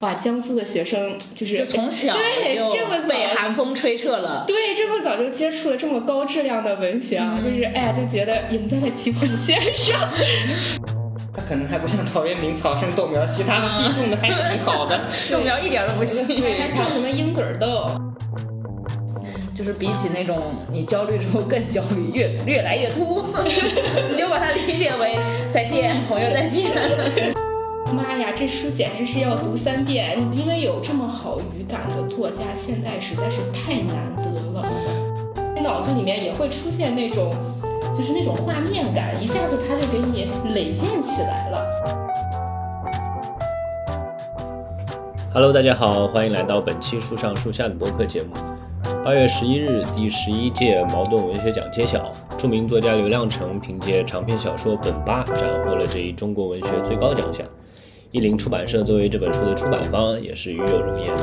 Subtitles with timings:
[0.00, 4.44] 哇，江苏的学生就是就从小对就这么早被寒风吹彻了。
[4.46, 10.00] 对这么早就接触了这么高质量的文学啊，就是哎呀就觉得赢在了起跑线上。
[11.36, 14.98] 他可能还不像陶渊明草生豆苗稀，他的地种的还挺好的。
[15.30, 17.90] 豆苗一点都不稀，还种什么鹰嘴豆？
[19.54, 23.22] 就是比起那种你焦虑之后更焦虑，越越来越突，
[24.10, 25.18] 你就把它理解为
[25.52, 26.70] 再见，朋友再见。
[27.92, 30.16] 妈呀，这书简直是要读三遍！
[30.32, 34.64] 因为有这么好语感的作家，现在实在是太难得了。
[35.62, 37.34] 脑子里面也会出现那种，
[37.94, 41.66] 就是那种画面感，一下子他就给你垒建起来了。
[45.32, 48.34] Hello，大家好，欢迎来到本期树上树下的播客节目。
[49.04, 57.44] 八月十一日，第十一届茅盾文学奖揭晓，著名作家刘亮程凭借长篇小说《本八》斩获了这一中国文学最高奖项。
[58.12, 61.14] 译林出版社作为这本书的出版方，也是与有荣焉。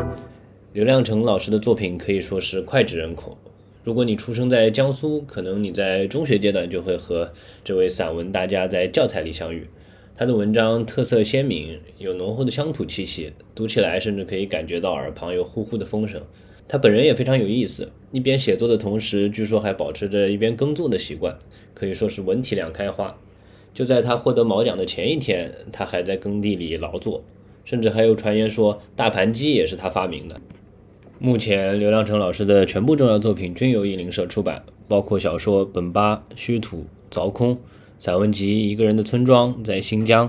[0.71, 3.37] 刘亮程老师的作品可以说是脍炙人口。
[3.83, 9.67] 如果你出生在江苏，可能你在中学阶段就会和这位散文大家在教材里相遇。
[10.15, 16.21] 他的文章特色鲜明，有浓厚的乡土气息，读起来甚至可以感觉到耳旁有呼呼的风声。
[16.69, 21.37] 他本人也非常有意思，一边写作的同时，据说还保持着一边耕作的习惯，
[21.73, 23.17] 可以说是文体两开花。
[23.77, 27.23] 就在他获得毛奖的前一天，他还在耕地里劳作，
[27.63, 30.41] 甚至还有传言说大盘鸡也是他发明的。
[31.19, 37.53] 目前，刘亮程老师的全部重要作品均由译林社出版，包括小说《本巴》《虚土》《凿空》。
[37.99, 40.27] 散文集《一个人的村庄在新疆》，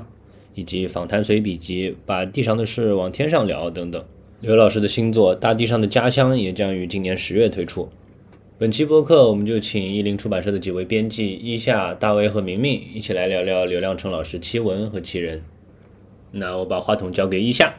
[0.55, 4.05] 以及访谈随笔集《把地上的事往天上聊》等等。
[4.42, 7.88] 刘老师的新作《大地上的家乡》也将于今年十月推出。
[8.61, 15.45] 本期播客，我们就请译林出版社的几位编辑伊夏、大卫和明明一起来聊聊刘亮程老师奇文和奇人。
[16.33, 17.75] 那我把话筒交给一夏。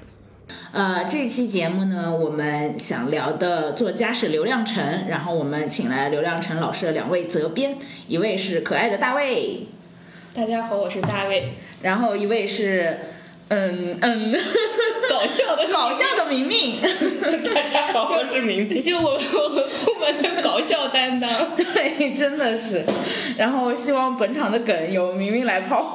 [0.71, 7.75] 呃，这期节目呢，我们想聊的作家是刘亮程，然后我们请来刘亮程老师的两位责编，
[8.07, 9.63] 一位是可爱的大卫。
[10.33, 11.49] 大家好，我是大卫。
[11.81, 12.99] 然后一位是，
[13.49, 14.33] 嗯嗯，
[15.19, 16.79] 搞笑的搞笑的明明。
[17.53, 18.81] 大家好，我是明明。
[18.81, 21.29] 就我们我们部门的搞笑担当。
[21.57, 22.85] 对，真的是。
[23.37, 25.93] 然后希望本场的梗由明明来抛，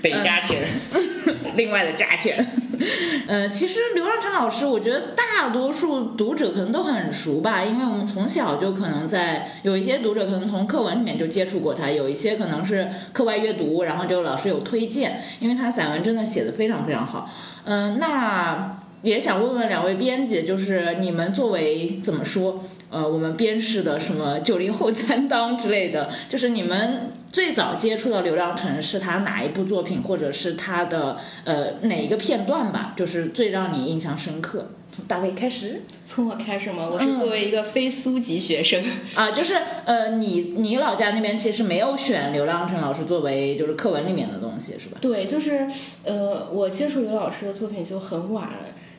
[0.00, 0.58] 得加钱。
[1.56, 2.36] 另外的加钱。
[3.26, 17.28] 呃，其实刘亮程老师，我觉得大多数读者可能都很熟吧，因为我们从小就可能在有一些读者可能从课文里面就接触过他，有一些可能是课外阅读，然后就老师有推荐，因为他散文真的写的非常非常好。
[17.64, 22.64] 嗯、那也想问问两位编辑，就是你们作为怎么说？
[22.90, 32.94] 呃，我们编室的什么九零后担当之类的，就是你们最早接触到刘亮程是他哪一部作品，或者是他的呃哪一个片段吧？
[32.96, 34.70] 就是最让你印象深刻。
[34.96, 36.88] 从大卫开始，从我开始吗？
[36.90, 44.98] 我是作为一个非苏籍学生、嗯、啊， 就是呃，你你老家那边其实没有选刘亮程老师作为就是课文里面的东西是吧？
[45.00, 45.68] 对，就是
[46.04, 48.48] 呃，我接触刘老师的作品就很晚。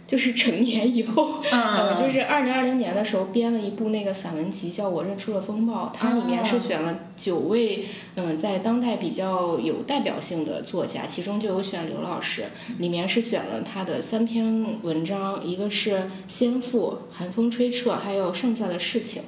[0.09, 12.45] 就是成年以后， 嗯、呃，就是二零二零年的时候编了一部那个散文集，叫《我认出了风暴》，它里面是选了九位，嗯、呃，在当代比较有代表性的作家，其中就有选刘老师，
[12.79, 15.91] 里面是选了他的三篇文章，一个是
[16.27, 19.21] 《先父》《寒风吹彻》，还有《剩下的事情》。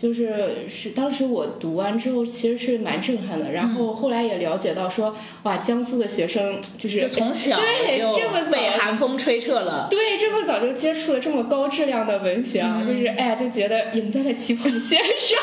[0.00, 3.50] 就是是当时我读完之后，其实是蛮震撼的。
[3.50, 15.40] 然后后来也了解到说，哇，江苏的学生就是就从小对这么早被寒风吹彻了，对，这么早就接触了这么高质量的文学啊，嗯、就是哎呀，就觉得赢在了起跑线上。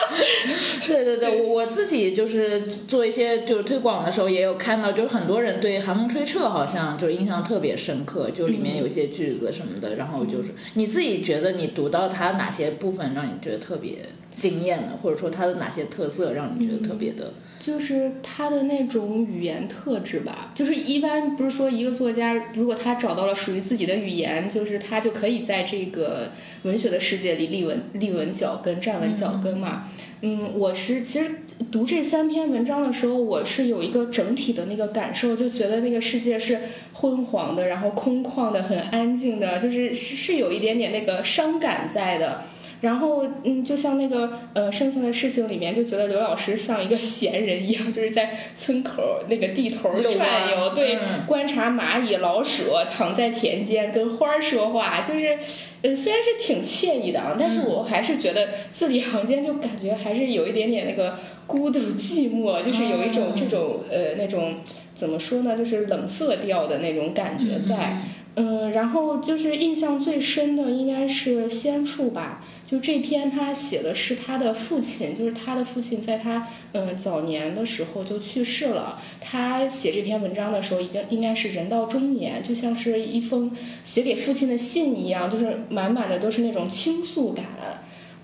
[0.88, 9.96] 对对对，我我自己就是做一些就是推广的时候，也有看到，就是很多人对寒风吹彻好像就是印象特别深刻，就里面有一些句子什么的。
[9.96, 13.98] 嗯、然后就是你自己觉得你读到它哪些部分让你觉得特别？
[14.38, 17.26] 惊艳的，或者说它的哪些特色让你觉得特别的？
[17.26, 20.52] 嗯、就是他的那种语言特质吧。
[20.54, 26.32] 就是一般不是说一个作家，如果他找到了属于自己的语言，就是他就可以在这个
[26.64, 29.90] 文学的世界里立稳立稳脚跟、站稳脚跟嘛。
[30.22, 31.30] 嗯，我是其实
[31.72, 36.60] 读这三篇文章的时候，我是有一个整体的那个感受，就觉得那个世界是
[36.94, 42.42] 昏黄的，然后空旷的，很安静的，就是是是有一点点那个伤感在的。
[42.86, 55.38] 然后，嗯，就像那个呃，剩下的事情里面，就觉得刘老师像一个闲人一样，就是在村口那个地头转悠，对，嗯、观察蚂蚁、老鼠，躺在田间跟花儿说话，就是，
[55.82, 61.18] 呃，虽然是挺惬意的啊，但是我还是觉得字里行间就感觉还是有一点点那个
[61.48, 64.58] 孤独寂寞，就是有一种这种呃那种
[64.94, 67.98] 怎么说呢，就是冷色调的那种感觉在。
[68.38, 72.44] 嗯，然后就是印象最深的应该是先父吧。
[72.68, 79.00] 就这篇他写的是他的父亲，就是他的父亲在他嗯早年的时候就去世了。
[79.22, 83.52] 他写这篇文章的时候，应该应该是人到中年，就像是一封
[83.84, 87.46] 写给父亲的信一样，就是满满的都是那种倾诉感。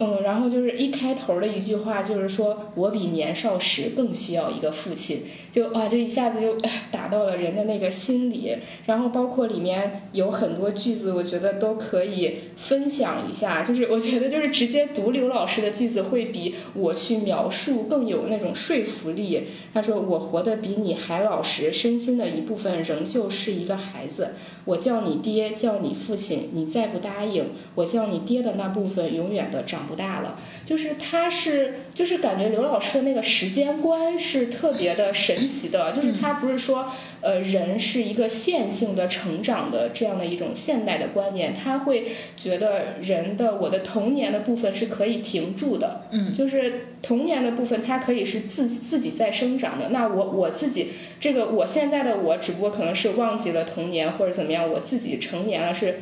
[0.03, 5.21] 嗯，然后就是一开头的一句话，就是说我比年少时更需要一个父亲，
[5.51, 6.57] 就哇，就一下子就
[6.89, 8.55] 打到了人的那个心里。
[8.87, 13.61] 然后包括里面有很多句子，我觉得都可以分享一下。
[13.61, 19.43] 就是我觉得就是直接读刘老师的句子，会比我去描述更有那种说服力。
[19.71, 24.29] 他说我活得比你还老实，身心的一部分仍旧是一个孩子。
[24.65, 30.37] 我叫你爹，叫你父亲，你再不答应，我叫你爹的那部分永远的长不大了。
[30.65, 35.91] 就是他是，就是感觉刘老师的那个时间观是特别的神奇的。
[35.91, 36.91] 就是他不是说，
[37.21, 46.01] 呃，人是一个线性的成长的这样的一种现代的观念，他会觉得人的我的童年的部分是可以停住的。
[46.11, 49.89] 嗯，就是童年的部分，它可以是自自己在生长的。
[49.89, 50.89] 那我我自己
[51.19, 56.01] 这个我现在的我，只不过可能是忘记了童年或者怎么样，我自己成年了是。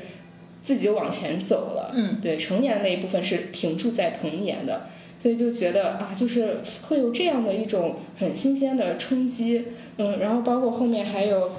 [0.62, 4.88] 自己往前走了，嗯，对，成年的那一部分是停驻在童年的，
[5.22, 6.58] 所以就觉得啊，就是
[6.88, 9.66] 会有这样的一种很新鲜的冲击，
[9.98, 11.52] 嗯，然后包括后面还有，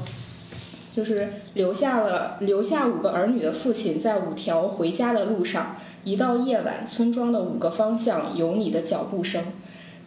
[0.94, 9.44] 就是留下了留下五个儿女的父亲，在五条回家的路上，一到夜晚，村庄的五个方向有你的脚步声，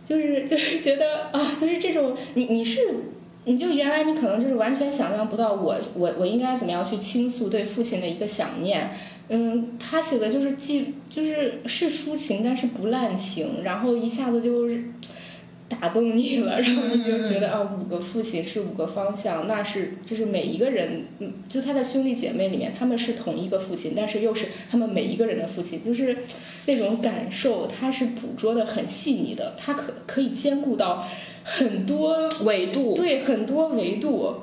[0.08, 2.80] 就是就是觉得啊，就是这种你你是。
[3.46, 8.92] 你就原来你可能就是完全想象不到我我我应该怎么样去倾诉对父亲的一个想念，
[9.30, 14.84] 嗯，他写的就是既就是是抒情，但是不滥情，然后一下子就是
[15.70, 26.18] 打动你了，然后你就觉得啊，五个父亲是五个方向，那是就是每一个人，嗯，就他的兄弟姐妹里面，他们是同一个父亲，但是又是他们每一个人的父亲，就是
[26.66, 31.08] 那种感受，他是捕捉的很细腻的，他可可以兼顾到。
[31.46, 34.34] 很多维度，对很多维度，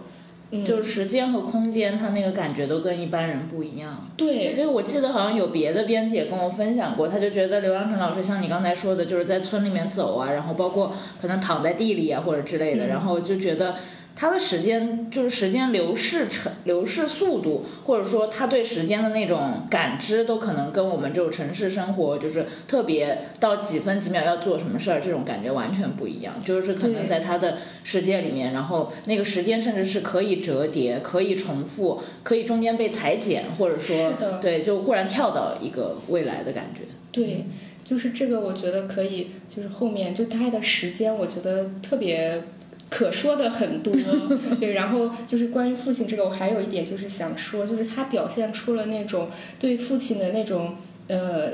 [0.51, 4.09] 嗯，就是时间和空间，他那个感觉都跟一般人不一样。
[4.17, 13.77] 对，这个我记得好像有别的编辑也跟我分享过，他就觉得刘阳成老师像你刚才说的，就是在村里面走啊，然后包括可能躺在地里啊或者之类的，然后就觉得。
[14.21, 26.39] 他的时间就是时间流逝成流逝速度，或者说他对时间的那种感知，都可能跟我们这种城市生活就是特别到几分几秒要做什么事儿这种感觉完全不一样。
[26.39, 34.13] 就是可能在他的世界里面，然后那个时间甚至是可以折叠、可以重复、可以中间被裁剪，或者说
[34.43, 36.83] 对，就忽然跳到一个未来的感觉。
[37.11, 37.47] 对，
[37.83, 42.43] 就是这个，我觉得可以，就是后面就他的时间，我觉得特别。
[42.91, 43.95] 可说的很多，
[44.59, 49.29] 对，然后就是关于父亲这个，我还有一点就是想说，就是他表现出了那种
[49.61, 50.75] 对父亲的那种
[51.07, 51.53] 呃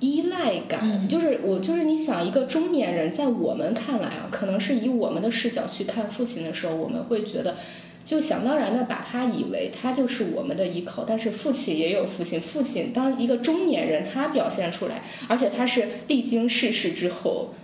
[0.00, 7.56] 依赖感，就是我就是你想一个中年人在我们看来啊，可能是以我们的视角去看父亲的时候，我们会觉得
[8.04, 17.54] 就想当然的把他以为他就是我们的依靠，但是父亲也有父亲，父亲当一个中年人他表现出来，而且他是历经世事之后。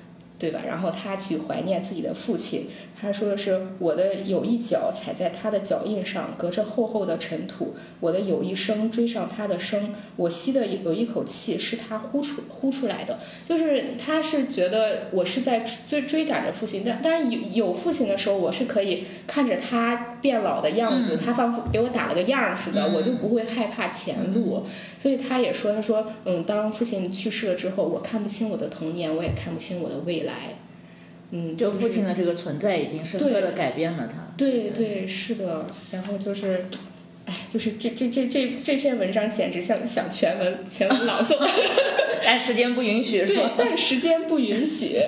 [0.40, 0.62] 对吧？
[0.66, 2.66] 然后他去怀念自己的父亲，
[2.98, 24.66] 他说的是：“我的有一脚踩在他的脚印上，隔着厚厚的尘土；我的有一声追上他的声，我吸的有一口气是他呼出呼出来的。”就是他是觉得我是在追追赶着父亲，但但是有有父亲的时候，我是可以看着他变老的样子，他仿佛给我打了个样似的，我就不会害怕前路。
[25.02, 30.34] 所以他也说：“他说，嗯，当父亲去世了之后，我看不清我的童年，我也看不清我的未来。
[31.30, 34.34] 嗯，就父亲的这个存在已经深刻的改变了他。
[34.36, 35.64] 对对，是的。
[35.92, 36.66] 然后就是，
[37.26, 41.36] 哎，就是这这这这这篇文章简直像想全文全文朗诵，
[42.24, 43.52] 但时间不允许，是吧？
[43.56, 45.00] 但时间不允许。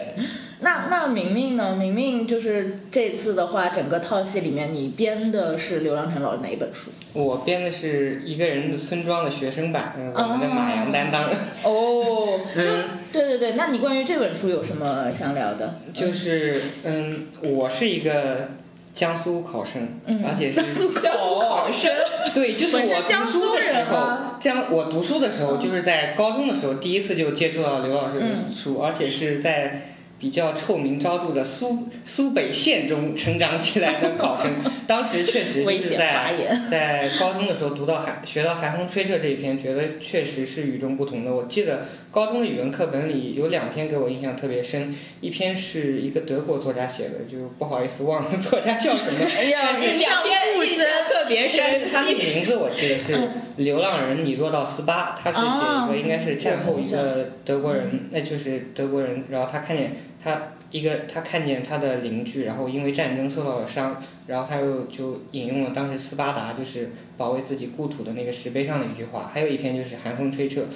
[0.62, 1.74] 那那明明呢？
[1.74, 6.92] 明明就是这次的话，整个套系里面，你编的是刘良辰老师哪一本书？
[7.14, 11.28] 我编的是一个人的村庄的学生版，我们的马洋担当。
[11.64, 15.80] 哦，嗯，对对对，那你关于这本书有什么想聊的？
[15.92, 18.50] 就是嗯，我是一个
[18.94, 21.92] 江苏考生，而且是江苏考生。
[22.32, 29.88] 对，就是我读书的时候，江我读书的时候，就是在高中的时候，第一次就接触到刘老师的书，而且是在。
[30.22, 34.52] 比较臭名昭著的苏苏北县中成长起来的考生，
[34.86, 36.32] 当时确实是在。
[36.70, 41.34] 在高中的时候读到寒学到寒风吹彻这一篇，觉得确实是与众不同的。
[41.34, 49.26] 我记得高中的语文课本里有两篇给我印象特别深，一篇是一个德国作家写的，就不好意思忘了作家叫什么。
[49.36, 50.22] 哎呀，但是印象
[50.54, 50.86] 不深。
[51.10, 51.90] 特别深。
[51.92, 53.16] 他的名字我记得是
[53.56, 55.44] 《流浪人你若到斯巴》，他是写
[55.84, 70.60] 一个应该是战后一个德国人，那就是德国人，然后他看见他一个他看见他的邻居，然后因为战争受到了伤，然后他又就引用了当时斯巴达就是保卫自己故土的那个石碑上的一句话，还有一篇就是《寒风吹彻》，《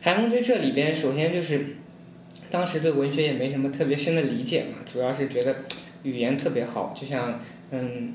[0.00, 1.76] 寒风吹彻》里边首先就是
[2.50, 5.56] 当时对文学也没什么特别深的理解嘛，主要是觉得
[6.02, 8.14] 语言特别好，就像嗯。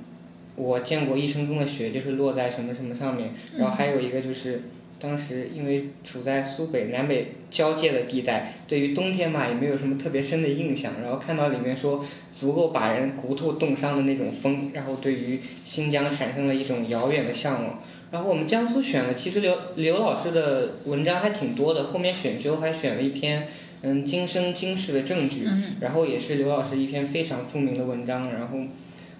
[0.57, 3.33] 我见过一生中的雪，就是落在什么什么上面。
[3.57, 4.63] 然后还有一个就是，
[5.01, 10.93] 当时因为处在苏北南北交界的地带，对于冬天嘛也没有什么特别深的印象。
[11.01, 17.81] 然后看到里面说足够把人骨头冻伤的那种风，然后对于新疆产生了一种遥远的向往。
[18.11, 23.47] 然后我们江苏选了，其实刘刘老师的文章还挺多的，后面选修还选了一篇
[23.81, 25.47] 嗯今生今世的证据，
[25.79, 28.57] 然后也是刘老师一篇非常著名的文章，然后。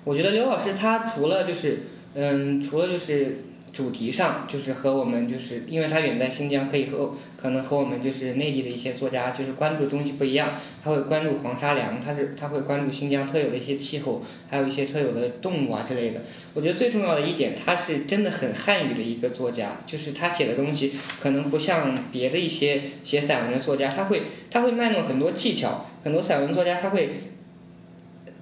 [0.04, 1.84] 我觉得刘老师他除了就是，
[2.16, 3.38] 嗯，除了就是
[3.74, 16.22] 主题上，就是和我们就是，因为他远在新疆，可以和可能和我们就是内地的一些作家就是关注的东西不一样，他会关注黄沙梁，他是他会关注新疆特有的一些气候，还有一些特有的动物啊之类的。
[16.54, 27.10] 我觉得最重要的一点，他是真的很汉语的一个作家，就是他写的东西可能不像别的一些写散文的作家，他会他会卖弄很多技巧，很多散文作家他会。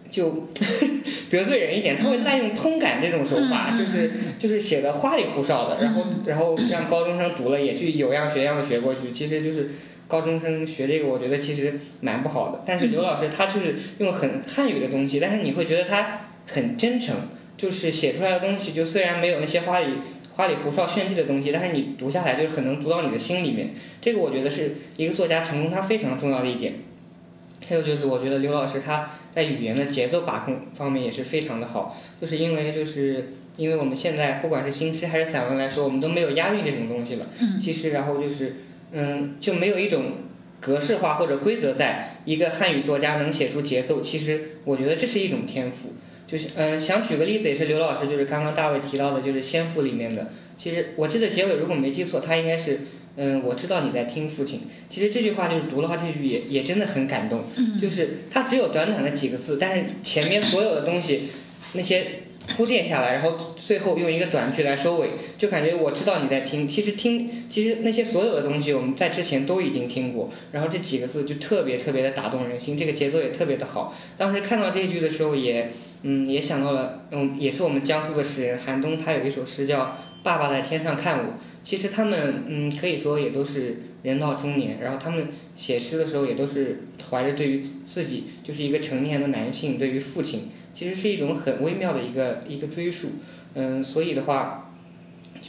[0.09, 0.47] 就
[1.29, 9.69] 得罪人一点，他会滥用通感这种手法，就是就是写的花里胡哨的，然后然后让高中生读了也去有样学样的学过去，其实就是
[10.07, 12.63] 高中生学这个，我觉得其实蛮不好的。
[12.65, 17.15] 但是刘老师他就是用很汉语的东西，但是你会觉得他很真诚，
[17.55, 19.85] 就是写出来的东西就虽然没有那些花里
[20.31, 23.75] 花里胡哨炫技的东西，但是你读下来就很能读到你的心里面。
[24.01, 26.73] 这个我觉得是一个作家成功他非常重要的一点。
[27.67, 29.11] 还有就是我觉得刘老师他。
[29.31, 37.27] 在语言的节奏把控方面也是非常的好，就是因为就是因为我们现在不管是新诗还是散文来说，我们都没有押韵这种东西了。
[37.39, 37.59] 嗯。
[37.59, 38.55] 其实然后就是
[38.91, 40.13] 嗯就没有一种
[40.59, 45.93] 格式化或者规则，在一个汉语作家能写出节奏，其实我觉得这是一种天赋。
[46.27, 50.29] 就是嗯想举个例子，也是刘老师就是刚刚大卫提到的，就是《先父》里面的。
[50.57, 52.81] 其实我记得结尾如果没记错，他应该是。
[53.21, 54.61] 嗯，我知道你在听父亲。
[54.89, 57.43] 其实这句话就是读的话，这句也也真的很感动。
[57.81, 61.23] 就是它只有短短的几个字，但是前面所有的东西，
[61.73, 62.05] 那些
[62.47, 66.65] 铺垫下来，然后最后用一个短句来收尾，就感觉我知道你在听。
[66.65, 73.93] 其实听，其实那些所有的东西我们在之前都已经听过，然后这几个字就特别特别的打动人心，这个节奏也特别的好。
[74.15, 75.69] 当时看到这句的时候，也
[76.03, 79.81] 嗯也想到了，嗯也是我们江苏的诗人韩东，他有一首诗叫
[80.23, 81.23] 《爸爸在天上看我》。
[81.63, 93.09] 其实他们嗯，可以说也都是人到中年，然后他们写诗的时候也都是怀着对于自己就是一个成年的男性对于父亲，其实是一种很微妙的一个一个追溯，
[93.55, 94.68] 嗯，所以的话，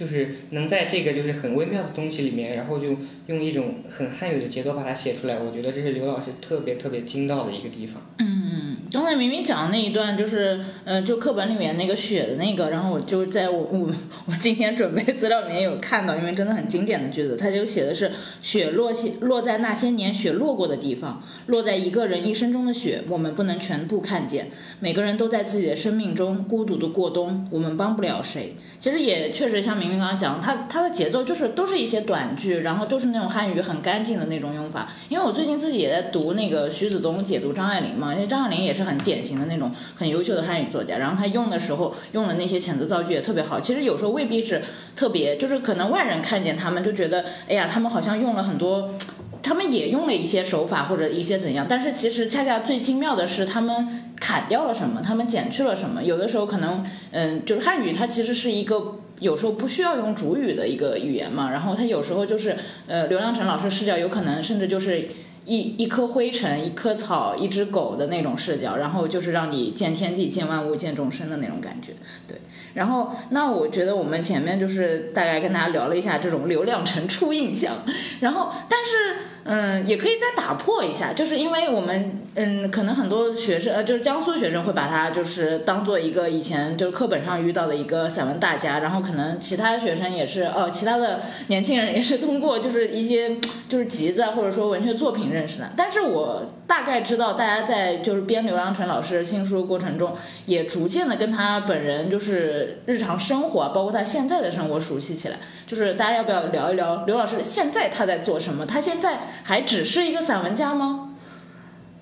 [0.01, 8.03] 就是能在这个就是很微妙的东西里面，然后就用一种很汉语的节奏把它写出来，我觉得这是刘老师特别特别精到的一个地方。
[8.19, 13.93] 嗯，刚才明明讲的那一段就是，呃，就课本里面那个雪的那个，然后我就在我我
[14.25, 28.55] 我今天准备资料里面有看到，因为真的很经典的句子，他就写的是雪落些落在那些年雪落过的地方，落在一个人一生中的雪，我们不能全部看见，每个人都在自己的生命中孤独的过冬，我们帮不了谁。
[28.79, 34.91] 其实也确实像明明刚刚讲，他他的节奏就是都是一些短句，然后都是那种汉语很干净的那种用法。
[35.11, 43.61] 因为我最近自己也在读那个徐子东解读张爱玲嘛，因为张爱玲也是很典型的那种很优秀的汉语作家，然后他用的时候用的那些遣词造句也特别好。
[43.61, 44.63] 其实有时候未必是
[44.97, 48.95] 特别，就是可能外人看见他们就觉得，哎呀，他们好像用了很多。
[49.43, 56.03] 他们也用了一些手法或者一些怎样，但是其实恰恰最精妙的是他们砍掉了什么，他们减去了什么。
[56.03, 62.57] 有的时候可能，嗯，就是汉语它其实是一个有时候不需要用主语的一个语言嘛，然后它有时候就是，
[62.87, 65.09] 呃，刘亮程老师视角有可能甚至就是
[65.45, 71.93] 一一颗灰尘、一棵草、一只狗的那种视角，然后就是让你见天地、见万物、见众生的那种感觉，
[72.27, 72.37] 对。
[72.75, 77.77] 然后，那我觉得我们前面就是大概跟大家聊了一下这种流量成初印象，
[78.21, 79.27] 然后，但是。
[79.45, 93.37] 嗯，也可以再打破一下，就是因为我们，嗯，可能很多学生，呃，就是江苏学生会把它就是当做一个以前就是课本上遇到的一个散文大家，然后可能其他学生也是，呃，其他的年轻人也是通过就是一些
[93.69, 95.71] 就是集子或者说文学作品认识的。
[95.77, 100.15] 但是我大概知道，大家在就是编刘郎程老师新书的过程中，
[100.47, 105.37] 也逐渐的跟他本人就是日常生活，包括他现在的生活熟悉起来。
[105.67, 108.67] 就是大家要不要聊一聊刘老师现在他在做什么？
[108.67, 109.21] 他现在
[109.51, 111.09] 还只是一个散文家吗？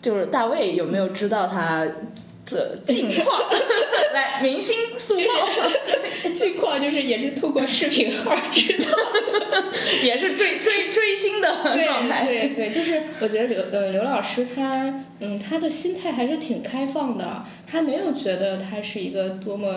[0.02, 1.83] 就是大卫有没有知道他
[2.50, 3.40] 的近况？
[4.12, 5.49] 来，明星速报，
[6.37, 8.87] 近况就是也是透过视频号知道，
[10.05, 11.49] 也是追追追星的
[11.87, 12.23] 状态。
[12.26, 19.69] 对对，就是我觉得刘呃刘老师他嗯他的心态还是挺开放的，他没有觉得他是一个多么。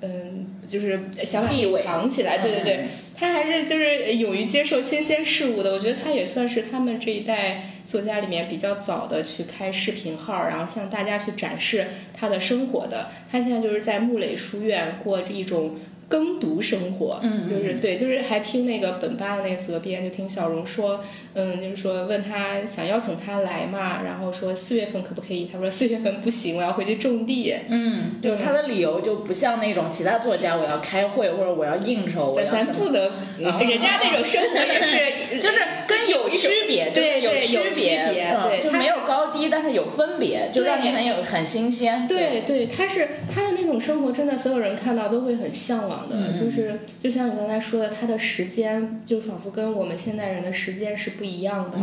[0.00, 2.84] 嗯，就是想把藏起来，对对对，
[3.16, 5.72] 他还是就是勇于接受新鲜事物的。
[5.72, 13.08] 我觉得他也算是他们这一代作家里面比较早的去开视频号，然后向大家去展示他的生活的。
[13.30, 15.76] 他现在就是在木垒书院过着一种。
[16.08, 21.00] 耕读生活，嗯，就是对，就是还听那个本巴的那个责编，就听小荣说，
[21.34, 25.48] 嗯，就是说问他想邀请他来嘛，然后说四月份可不可以？
[25.50, 27.54] 他说四月份不行，我要回去种地。
[27.68, 33.02] 嗯，就他的理由就不像那种其他作家，我要开会或者我要应酬，咱咱不能，
[33.38, 38.04] 人家那种生活也是， 就是跟有区别，对有区别，
[38.42, 42.06] 对，就没有高低，但是有分别，就让你很有很新鲜。
[42.06, 45.93] 对对，他是他的那种生活，真的所有人看到都会很向往。
[46.08, 51.78] 的，就是就像你刚才说的，他的时间就仿佛跟我们现代人的时间是不一样的。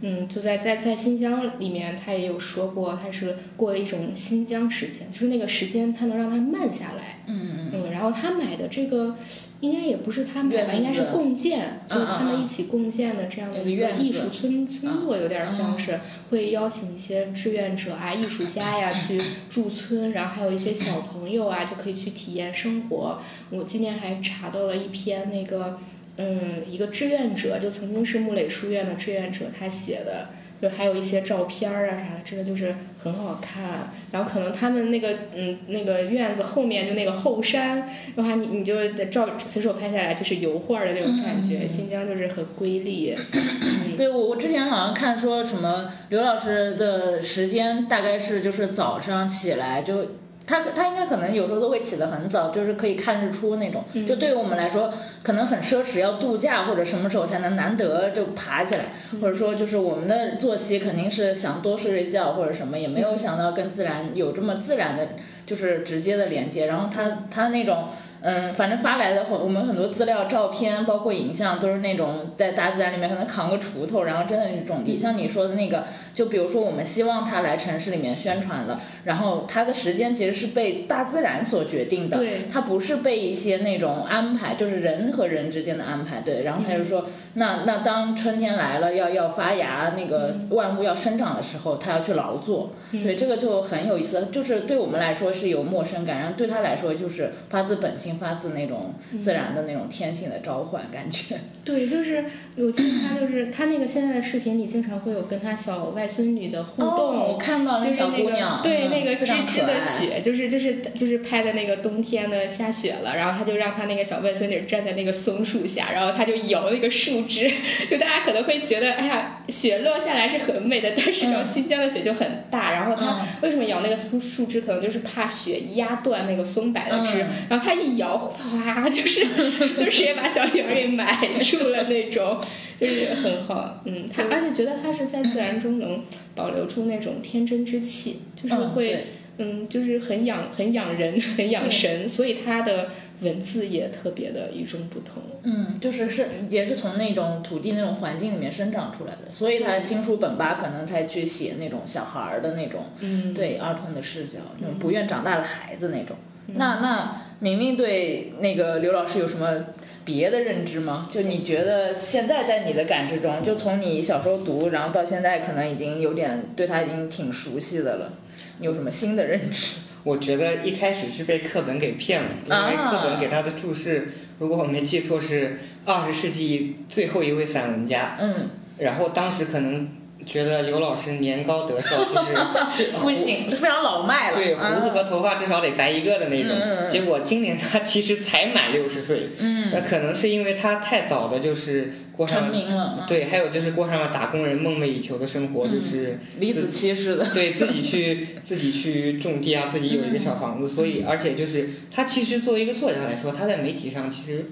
[0.00, 7.15] 嗯，就在在在新疆里面，他也有说过，他是过了一种新疆时间，就是那个时间他能让他慢下来。
[7.26, 7.90] 嗯嗯。
[7.92, 9.16] 然后他买的这个
[9.60, 23.20] 应该也不是他买吧，应该是共建，就是他们一起共建的这样的一个艺术村村落，有点像是会邀请一些志愿者啊、艺术家呀 去驻村，然后还有一些小朋友啊就可以去体验生活。
[23.50, 25.78] 我今天还查到了一篇那个，
[26.16, 30.28] 嗯，一个志愿者，就曾经是木垒书院的志愿者，他写的。
[30.60, 33.90] 就还有一些照片儿啊啥的，真的就是很好看。
[34.12, 41.66] 然后可能他们那个嗯那个院子后面就那个后山，的话你你就是在照随手拍下来就是油画的那种感觉。
[41.66, 43.16] 新疆就是很瑰丽。
[43.98, 50.06] 对我我之前好像看说什么刘老师的时间大概是就是早上起来就。
[50.46, 53.84] 他他应该可能有时候都会起得很早，就是可以看日出那种。
[54.06, 58.84] 就对于我们来说，可能很奢侈，要度假或者什么时候才能难得就爬起来，
[59.20, 65.08] 或者说就是我们的作息肯定是想多睡睡觉或者什么，也没有想到跟自然有这么自然的，
[65.44, 66.66] 就是直接的连接。
[66.66, 67.88] 然后他他那种。
[68.22, 74.96] 嗯，反正发来的我们很多资料、照片，包括影像，都是那种在大自然里面可能扛个锄头，然后真的是种地。
[74.96, 75.84] 像你说的那个，
[76.16, 86.42] 就比如说我们希望他来城市里面宣传了，然后他的时间其实是被大自然所决定的，对，他不是被一些那种安排，就是人和人之间的安排，对。
[86.42, 98.16] 然后他就说，那那当春天来了，要要发芽，那个万物要生长的时候，他要去劳作，对，这个就很有意思，就是对我们来说是有陌生感，然后对他来说就是发自本性。
[98.16, 101.38] 发自那种自然的那种天性的召唤感觉。
[101.62, 102.24] 对，就是
[102.56, 107.16] 我记得他就是他那个现在的视频里经常会有跟他小外孙女的互动。
[107.16, 117.50] 我看到那小姑娘，对那个吱吱的雪，就是就是就是拍的那个冬天的下雪了，然后他就让他那个小外孙女站在那个松树下，然后他就摇那个树枝，
[117.90, 128.16] 就大家可能会觉得哎呀雪落下来是很美的，但是然后新疆的雪就很大，然后他为什么摇那个松树枝，可能就是怕雪压断那个松柏的枝，然后他一摇。
[128.16, 129.26] 哗，就是
[129.76, 131.06] 就是也把小女儿给埋
[131.38, 132.40] 住了那种，
[132.78, 135.95] 就是很好，嗯，他而且觉得他是在自然中能
[136.34, 139.06] 保留出那种天真之气，就是会，
[139.38, 142.88] 嗯，就是很养很养人， 很养神，所以他的
[143.20, 145.22] 文字也特别的与众不同。
[145.42, 156.16] 嗯，就是是也是从那种土地那种环境里面生长出来的，所以他新书本吧可能才去写那种小孩儿的那种，嗯，对儿童的视角，那种不愿长大的孩子那种。
[156.54, 159.64] 那那明明对那个刘老师有什么
[160.06, 161.10] 别的认知吗？
[161.12, 168.12] 就你觉得现在在你的感知中，就从你小时候读，然后到现在，可能已经有点对他已经挺熟悉的了。
[168.60, 169.76] 你有什么新的认知？
[170.04, 178.16] 我觉得一开始是被课本给骗了，因为课本给他的注释，如果我没记错是二十世纪最后一位散文家。
[178.20, 178.48] 嗯。
[178.78, 179.88] 然后当时可能
[180.26, 184.36] 觉得刘老师年高德寿，就是 不行，非常老迈了。
[184.36, 186.90] 对，胡子和头发至少得白一个的那种。
[186.90, 189.28] 结果今年他其实才满六十岁，
[189.72, 204.50] 那可能是因为他太早的就是过上了，对，还有就是过上了打工人梦寐以求的生活，就是李子柒似的， 对自己去自己去种地啊，自己有一个小房子，所以而且就是他其实作为一个作家来说，他在媒体上其实。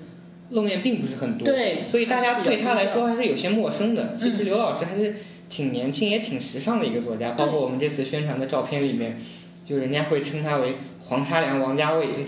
[0.50, 4.14] 露面并不是很多，对，所以大家对他来说还是有些陌生的。
[4.20, 5.16] 其实刘老师还是
[5.48, 9.16] 挺年轻也挺时尚的一个作家，包括我们这次宣传的照片里面，
[9.68, 12.08] 就人家会称他为黄沙梁、王家卫，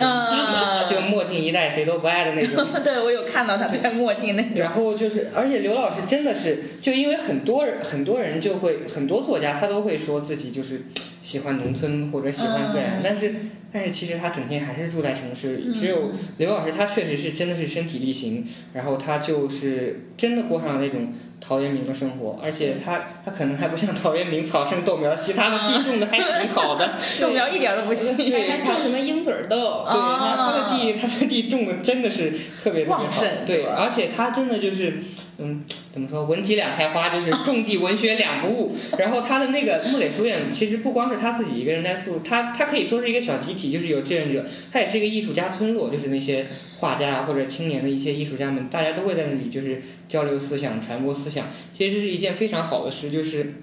[0.89, 2.67] 就墨镜一戴谁都不爱的那种。
[2.85, 4.53] 对，我有看到他戴墨镜那种。
[4.57, 10.83] 然后就是，而且刘老师真的是，就因为很多人很多人就会很多作家他都会说自己就是
[11.23, 13.35] 喜欢农村或者喜欢自然，但是。
[13.73, 15.75] 但是其实他整天还是住在城市里。
[15.75, 22.39] 只有刘老师，他确实是真的是身体力行，然后他就是真的过上了那种陶渊明的生活。
[22.43, 28.31] 而且他他可能还不像陶渊明草生豆苗稀，他的地种的还挺好的， 豆苗一点都不稀。
[28.31, 29.57] 对，他种什么鹰嘴豆？
[29.57, 32.31] 对，他他的地他的地种的真的是
[32.63, 33.23] 特别特别好。
[33.47, 35.03] 对，而且他真的就是。
[35.39, 36.25] 嗯，怎么说？
[36.25, 38.75] 文体两开花，就是种地文学两不误。
[38.99, 46.47] 然后他的那个木垒书院，其实不光是他自己一个人在做，他他可以说是一个小集体，就是有志愿者，他也是一个艺术家村落，就是那些
[46.79, 51.49] 画家或者青年的一些艺术家们，大家都会在那里就是交流思想、传播思想。
[51.77, 53.55] 其实是一件非常好的事，就是，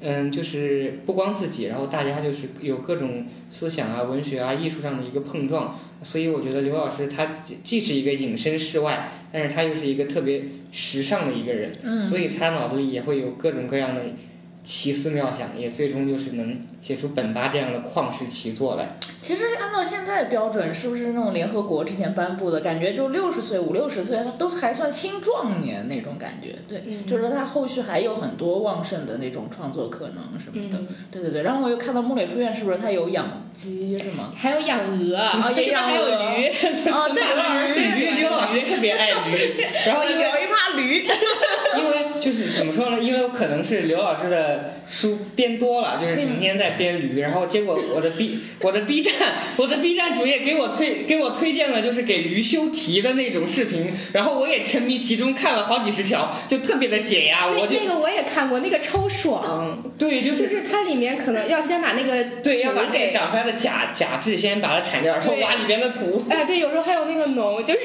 [0.00, 5.78] 嗯，就是不光自己，然后大家就是有各种思想啊、文学啊、艺术上的一个碰撞。
[6.02, 7.30] 所以我觉得刘老师他
[7.62, 14.02] 既是一个隐身世外，但是他又是一个特别时尚的一个人，所以他脑子里也会有各种各样的
[14.64, 18.96] 奇思妙想，也最终就是能写出本巴这样的旷世奇作来。
[19.20, 26.56] 其实按照现在的标准，是不是那种联合国之前颁布的感觉，就六十岁、五六十岁，他都还算青壮年那种感觉？
[26.68, 30.78] 对，就是说他后续还有很多旺盛的那种创作可能什么的。
[31.10, 34.30] 对对对，然后我又看到木垒书院，是不是他有养鸡是吗？
[34.36, 36.48] 还有养鹅啊， 也养还有驴。
[36.48, 39.54] 啊，对，刘老师，刘老师特别爱驴，
[39.86, 41.06] 然后有一趴驴。
[42.24, 42.98] 就是怎么说呢？
[43.00, 49.12] 因为可能是刘老师的书编多了，就是成天在编驴，然后结果我的 B 我的 B 站
[49.58, 57.46] 我的 B 站主页给我推给我推荐了就是给驴修蹄的那种视频，然后我也沉迷其中看了好几十条，就特别的解压。
[57.46, 59.82] 我那个我也看过，那个超爽。
[59.98, 66.24] 对，就是就是它里面可能要先把那个对要把那个长出来的假假质先把它铲掉，然后挖里边的土。
[66.30, 67.80] 哎，对，有时候还有那个脓，就是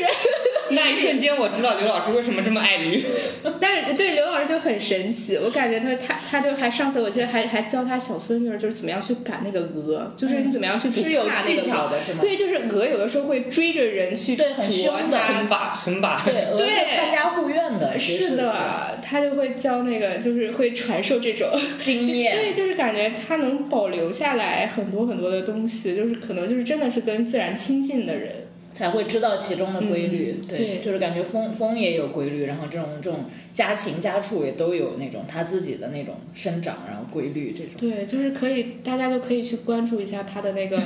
[0.75, 3.03] 那一瞬间我知道刘老师为什么这么爱驴。
[3.60, 12.19] 但是对刘老师就很神奇，我感觉他他他就还上次我记得还还教他小孙女就是怎么样去赶那个鹅，就是你怎么样去是有技巧的是吗？
[12.21, 21.49] 对，就是鹅有的时候会追着人去对很凶的村霸村霸对 对看家护院的，是的，他就会教那个就是会传授这种
[21.82, 28.48] 经验，对，就是感觉他能保留下来很多很多的东西，就是可能就是真的是跟自然亲近的人。
[28.79, 37.73] 才会知道其中的规律，对，就是感觉风风也有规律，然后这种这种家禽家畜也都有那种它自己的那种生长，然后规律这种。
[37.77, 40.81] 对，就是可以，大家就可以去关注一下它的那个。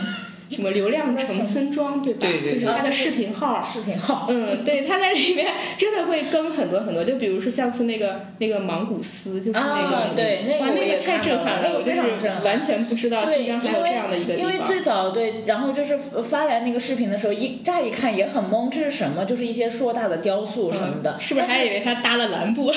[0.53, 2.27] 什么流量城村庄对吧？
[2.43, 3.61] 就是他的视频号。
[3.61, 4.27] 视频号。
[4.29, 12.01] 嗯，对，他在里面真的会更很多很多，就比如说上次那个那个芒古斯，就是那个，对，那个，那个太震撼了，我就是
[12.45, 14.51] 完全不知道新疆还有这样的一个地方。
[14.51, 19.25] 因为最早对，然后就是发来那个视频的时候，一乍一看也很懵，这是什么？
[19.25, 22.71] 就是一些硕大的雕塑什么的，是不是还以为他搭了蓝布？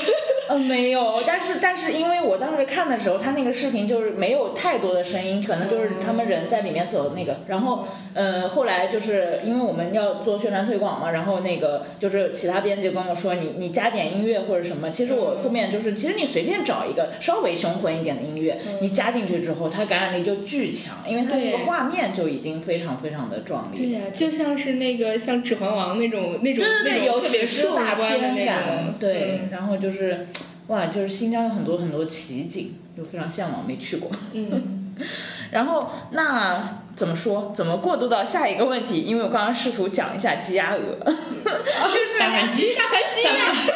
[0.48, 7.65] 呃， 没有，但是但是因为我当时看的时候，他那个视频就是没有太多的声音，可能就是他们人在里面走那个，然后。
[7.66, 14.90] 然后，呃，后来就是因为我们要做宣传推广嘛，然后那个就是其他编辑跟我说，你你加点音乐或者什么。
[14.90, 23.76] 其实我后面就是，其实你随便找一个稍微雄浑一点的音乐，你加进去之后，它感染力就巨强，因为它那个画面就已经非常非常的壮丽。
[23.76, 28.94] 对呀，就像是那个像《指环王》那种那种那种特别大片感。
[29.00, 30.28] 对，然后就是，
[30.68, 34.10] 哇，就是新疆有很多很多奇景，就非常向往，没去过。
[34.32, 34.94] 嗯，
[35.50, 36.82] 然后那。
[36.96, 37.52] 怎么说？
[37.54, 39.02] 怎么过渡到下一个问题？
[39.02, 43.22] 因为我刚刚试图讲一下鸡鸭鹅， 就是大盘鸡，大盘鸡，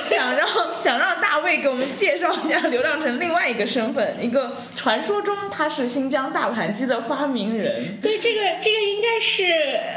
[0.08, 0.48] 想让
[0.82, 7.98] 想让大卫给我们介绍一下刘亮程另外一个身份，一个传说中他是新疆大盘鸡的发明人。
[8.00, 9.44] 对，这个这个应该是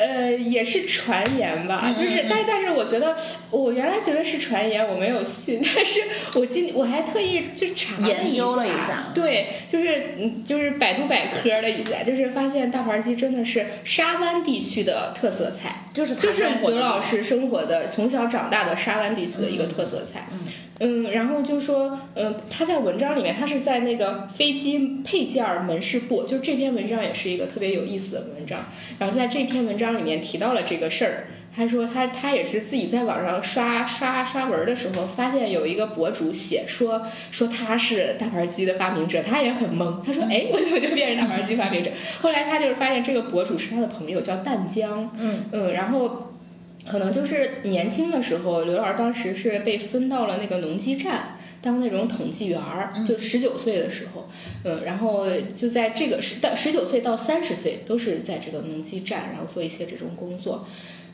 [0.01, 3.15] 呃也是传言吧，就是但但是我觉得
[3.51, 6.01] 我原来觉得是传言，我没有信，但是
[6.35, 13.12] 我今我还特意就查研究了一下，对，就是嗯就是百度百科了一下，就是发现大盘鸡。
[13.15, 20.27] 真的是沙湾地区的特色菜，就是就是刘老师生活的从小长大的沙湾地区的一个特色菜。
[20.79, 28.59] 嗯，然后就说，嗯，他在文章里面，他是在那个飞机配件门市部，就这篇文章也是一个特别有意思的文章。
[28.97, 41.91] 然后在这篇文章里面提到了这个事儿，他说他他也是自己在网上刷刷刷文的时候，发现有一个博主写说说他是大盘鸡的发明者，他也很懵，他说哎，我怎么就变成大盘鸡发明者？
[42.21, 46.29] 后来他就是发现这个博主是他的朋友，叫淡江，嗯嗯，然后。
[46.85, 54.27] 可能就是年轻的时候，刘老师当时是被分到了那个农机站当那种统计员儿，就十九岁的时候，
[54.65, 60.67] 嗯，然后就在这个十到十九岁到三十岁都是在这个农机站，然后做一些这种工作，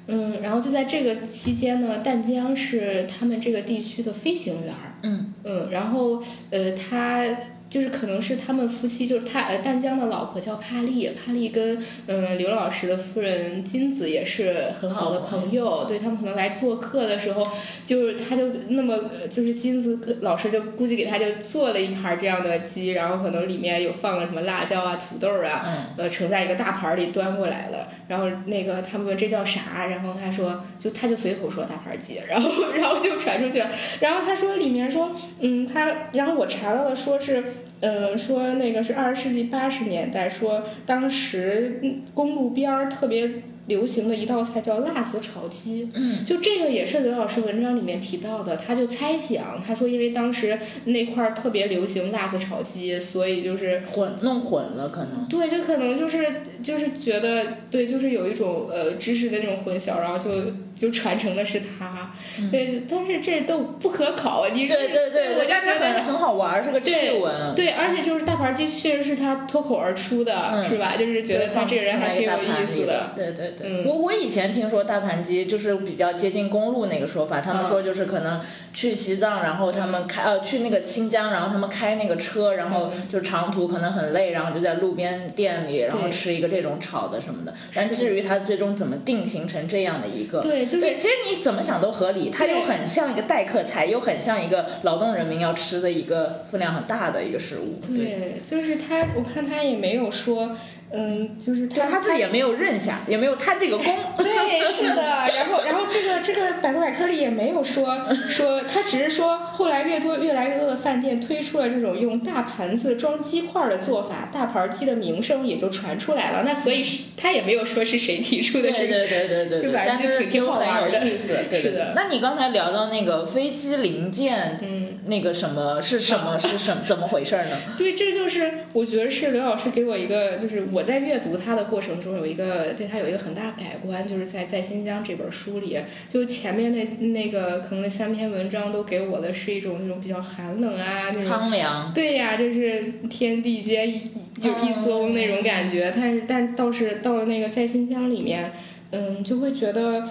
[0.10, 7.26] 嗯，然后就在这个期间呢，淡江是他们这个地区的飞行员儿，嗯嗯，然后呃他。
[7.70, 11.78] 就是可能是他们夫妻，就是他呃淡江的老婆叫帕丽，帕丽跟
[12.08, 17.48] 嗯刘老师的夫人金子也是很好的朋友，对他们可能来做客的时候，
[17.86, 37.44] 就是他就那么呃就是金子老师就估计给他就做了一盘这样的鸡，然后可能里面有放了什么辣椒啊、土豆啊，嗯呃盛在一个大盘里端过来了，然后那个他们问这叫啥，然后他说就他就随口说大盘鸡，然后 然后就传出去了，然后他说里面说嗯他，然后我查到了说是。
[37.82, 43.30] 嗯，说那个是二十世纪八十年代，说当时嗯公路边儿特别
[43.68, 55.26] 流行的一道菜叫辣子炒鸡，嗯，就这个也是刘老师文章里面提到的，他就猜想，他说因为当时那块儿特别流行辣子炒鸡，所以就是混弄混了可能。
[55.30, 56.26] 对，就可能就是
[56.64, 60.32] 就是觉得对，就是有一种呃知识的那种混淆，然后就
[60.80, 62.10] 就传承的是他，
[62.50, 67.54] 对，但是这都不可考，你对对对，我就但是觉得很很好玩儿，是个趣闻。
[67.54, 70.96] 对，而且就是大盘鸡确实是他脱口而出的，嗯是吧？
[70.98, 73.12] 就是觉得他这个人还挺有意思的。
[73.14, 78.40] 对对对，嗯我我以前听说大盘鸡就是比较接近公路那个说法，他们嗯说就是可能
[78.74, 87.54] 去西藏，然后他们开呃去那个新疆，然后他们开那个车，然后就长途可能很累，然后就在路边店里，然后吃一个这种炒的什么的。
[87.74, 97.80] 但至于他最终怎么定型成这样的一个，对，就是对，其实你怎么想都合理，它又很像一个待客菜，又很像一个劳动人民要吃的一个分量很大的一个食物。
[97.86, 100.56] 对，对，就是他，我看他也没有说，
[100.92, 103.96] 嗯，就是就他他自己也没有认下，也没有贪这个功。
[104.18, 105.02] 对，是的。
[105.36, 108.00] 然后，然后这个这个百度百科里也没有说
[108.30, 116.44] 说，他只是说后来越多越来越多的饭店推出了这种用大盘子装鸡块的做法，大盘鸡的名声也就传出来了。
[116.46, 119.00] 那所以是他也没有说是谁提出的对这个。
[119.00, 127.58] 对对对对就反正就挺挺好玩的有意思，对对是的那你刚才聊到那个飞机零件，嗯，那个什么是什么是什么怎么回事呢？
[127.78, 135.78] 对，这就是我觉得是刘老师给我一个，就是我在阅读他的过程中有一个对他有一个很大改观，就是在在新疆这本书里，
[136.12, 148.52] 就前面那那个可能那三篇文章都给我的是一种那种比较寒冷啊，那种苍凉，对呀，就是天地间一一就一缩那种感觉，但是但倒是到了那个在新疆里面，
[148.92, 150.04] 嗯，就会觉得。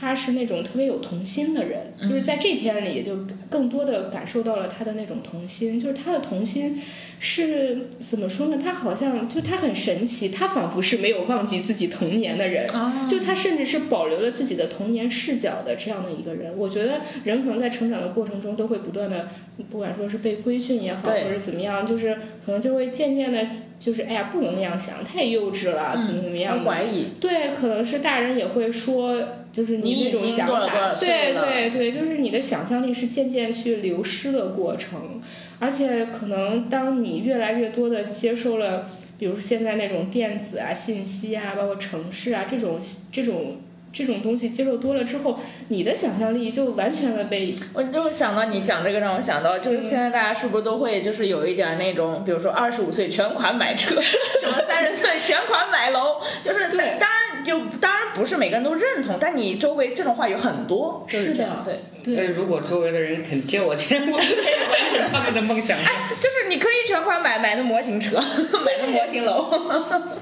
[0.00, 3.16] 他是那种特别有童心的人，就是在这篇里就
[3.48, 6.80] 更多的感受到了他的那种童心，就是他的童心
[7.20, 8.58] 是怎么说呢？
[8.62, 16.56] 他好像就他很神奇，他仿佛是没有忘记自己童年的人，啊就他甚至是保留了自己的童年视角的这样的一个人。
[16.58, 19.28] 我觉得人可能在成长的过程中都会不断的，
[19.70, 23.46] 不管说是被规训也好，或者怎么样，就是可能就会渐渐的，
[23.78, 29.16] 就是哎呀，不能那样想，太幼稚了，怎么怎么样怀疑，对，可能是大人也会说，
[29.52, 35.20] 就是你那种想法，对对对，就是你的想象力是渐渐去流失的过程，
[35.58, 42.78] 而且可能当你越来越多的接受了，比如说现在那种电子啊、信息啊，包括城市啊这种
[43.12, 43.58] 这种
[43.94, 56.98] 这种东西接受多了之后，你的想象力就完全的被我就想到你讲这个，让我想到就是现在大家是不是都会就是有一点那种，比如说二十五岁全款买车，什么三十岁全款买楼，就是对。
[56.98, 61.80] 当然就当然不是每个人都认同，但你周围这种话有很多，就是是的对。
[62.04, 65.74] 对但是如果周围的人肯借我钱，我就可以完成他们的梦想。
[65.80, 68.20] 哎就是你可以全款买买的模型车，
[68.62, 69.50] 买个模型楼。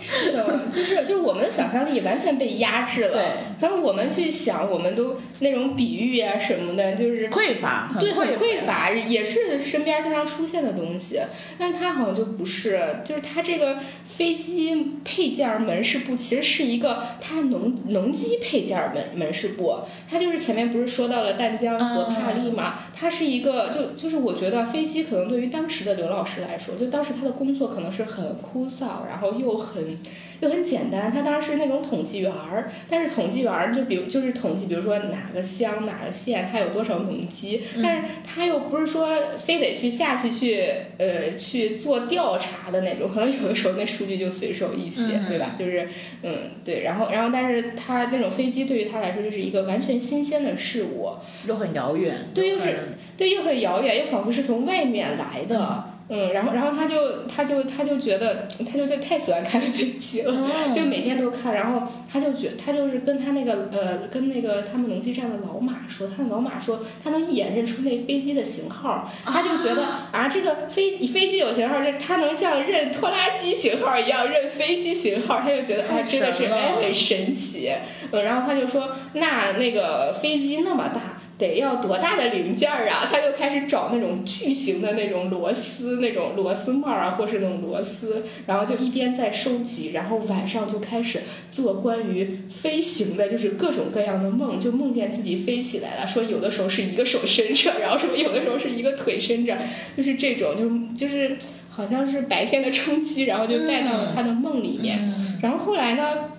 [0.00, 3.12] 是的，就是就是我们的想象力完全被压制了。
[3.12, 3.22] 对，
[3.60, 11.20] 反正我们去想，我们都那种比喻啊什么的，就是匮乏，对，很匮匮乏，也是身边经常出现的东西。
[11.58, 19.76] 但是它好像就不是，就是他这个飞机配件门市部其实是一个它农农机配件门门市部，
[20.08, 29.98] 它就是前面不是说到了淡江和帕利嘛，它是一个就就是我觉得飞机可能对于当时的刘老师来说，就当时他的工作可能是很枯燥，然后又很。
[30.42, 40.66] 就很简单，他当时那种统计员儿，但是统计员儿就比如就是统计，比如说哪个乡哪个县它有多少农机，但是他又不是说非得去下去去
[40.98, 45.54] 呃去做调查的那种，可能有的时候那数据就随手一写，对吧？
[45.56, 45.88] 就是
[46.24, 51.10] 嗯对，然后然后但是他那种飞机对于他来说就是一个完全新鲜的事物，
[51.46, 55.91] 又很遥远，对，又是对又很遥远，又仿佛是从外面来的。
[56.08, 60.34] 嗯，然后，然后他就，他就，他就觉得，他就在太喜欢看飞机了，
[60.74, 61.54] 就每天都看。
[61.54, 69.10] 然后他就觉，他就是跟他那个，呃，跟那个他们农机站的老马说，他的老马说，他能一眼认出那飞机的型号。
[69.24, 77.72] 他就觉得啊，这个飞飞机有型号，就他能像认拖拉机型号一样认飞机型号，他就觉得啊，真的是哎很神奇。
[78.10, 81.00] 嗯，然后他就说，那那个飞机那么大。
[81.46, 83.08] 得要多大的零件儿啊？
[83.10, 96.06] 他就开始找那种巨型的那种螺丝，那种螺丝帽啊，或是那种螺丝，然后就一边在收集，然后晚上就开始做关于飞行的，就是各种各样的梦，就梦见自己飞起来了。
[96.06, 99.58] 说有的时候是一个手伸着， 然后什么有的时候是一个腿伸着，
[99.96, 100.56] 就是这种，
[100.96, 101.36] 就就是
[101.70, 105.12] 好像是白天的冲击，然后就带到了他的梦里面。
[105.42, 106.30] 然后后来呢，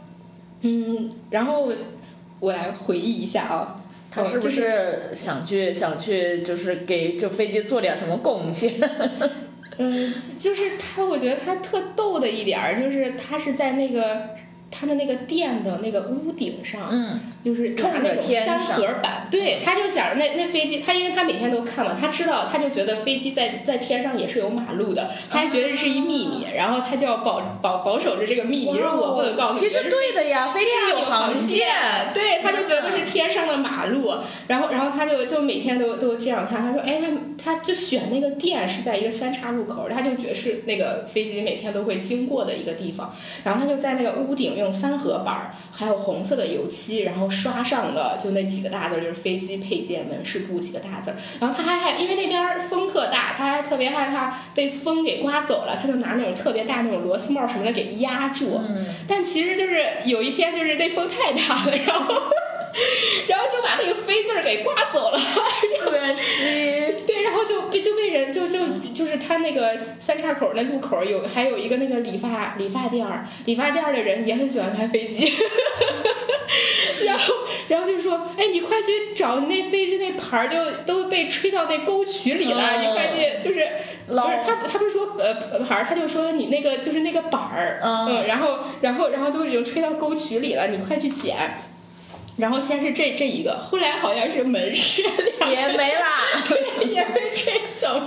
[0.61, 1.71] 嗯，然后
[2.39, 3.79] 我来回忆一下啊。
[4.13, 8.73] 他是不是想去想去，就是给这飞机做点什么贡献？
[9.77, 14.29] 嗯，就是他，我觉得他特逗的一点儿，就是他是在那个。
[14.75, 29.59] 他的那个店的那个屋顶上，嗯，就是拿那种三合板，对，他就想着那那飞机，他因为他每天都看嘛，他知道，他就觉得飞机在在天上也是有马路的，他还觉得是一秘密，然后他就要保保保守着这个秘密，就是我不能告诉你。
[29.59, 31.67] 其实对的呀，飞机有航线，
[32.11, 34.11] 对，他就觉得是天上的马路，
[34.47, 44.62] 然后然后他就就每天都都这样看，他说，哎，他他就选那个店是在一个三岔路口，他就觉得是那个飞机每天都会经过的一个地方，然后他就在那个屋顶。
[44.63, 51.17] 用三合板儿，还有红色的油漆，然后刷上了就那几个大字儿，就是飞机配件门市部几个大字儿。
[51.39, 58.59] 然后他还害，因为那边风特大，他还特别害怕被风给刮走了，他就拿那种特别大那种螺丝帽什么的给压住。
[58.67, 62.13] 嗯但其实就是有一天就是那风太大了，然后。
[63.27, 65.19] 然后就把那个飞字儿给刮走了，
[65.91, 67.03] 别急。
[67.05, 68.59] 对，然后就被就被人就就
[68.93, 75.31] 就是他那个三岔口那路口有还有一个那个理发理发店儿，理发店儿的人也很喜欢开飞机，
[77.05, 77.33] 然后
[77.67, 83.67] 然后就说，哎，你快去找那飞机那牌儿，就都被吹到那沟渠里了，你快去，就是
[84.07, 91.35] 不是他他不是说呃牌儿，他就说你那个就是那个板儿，嗯，然后然后然后都已经吹到沟渠里了，你快去捡。
[92.37, 95.03] 然后先是这这一个，后来好像是门市
[95.47, 96.23] 也没啦，
[96.81, 98.01] 也被吹走。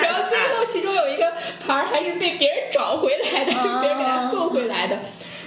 [0.00, 1.32] 然后最后其中有一个
[1.66, 4.98] 牌儿还是被别人找回来的，就别人给他送回来的。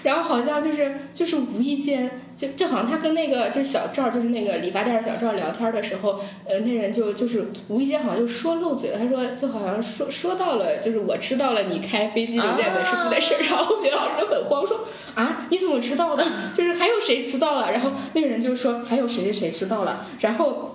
[0.05, 8.99] 然后好像就是就是无意间，就就好像他跟那个就是小赵，就是那个理发店小赵聊天的时候，呃，那人就就是无意间好像就说漏嘴了。
[8.99, 13.41] 他说就好像说说到了，就是我知道了你开飞机零件门市部的事儿。
[13.49, 14.81] 然后刘老师就很慌，说
[15.15, 16.23] 啊，你怎么知道的？
[16.55, 17.71] 就是还有谁知道了？
[17.71, 20.05] 然后那个人就说还有谁谁谁知道了？
[20.19, 20.74] 然后。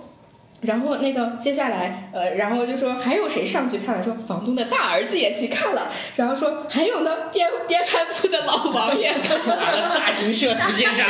[0.63, 4.03] 然后那个接下来，呃，然后就说还有谁上去看了？
[4.05, 5.89] 说房东的大儿子也去看了。
[6.17, 9.95] 然后说还有呢，编编排部的老王也看了。
[9.99, 11.07] 大型社死现场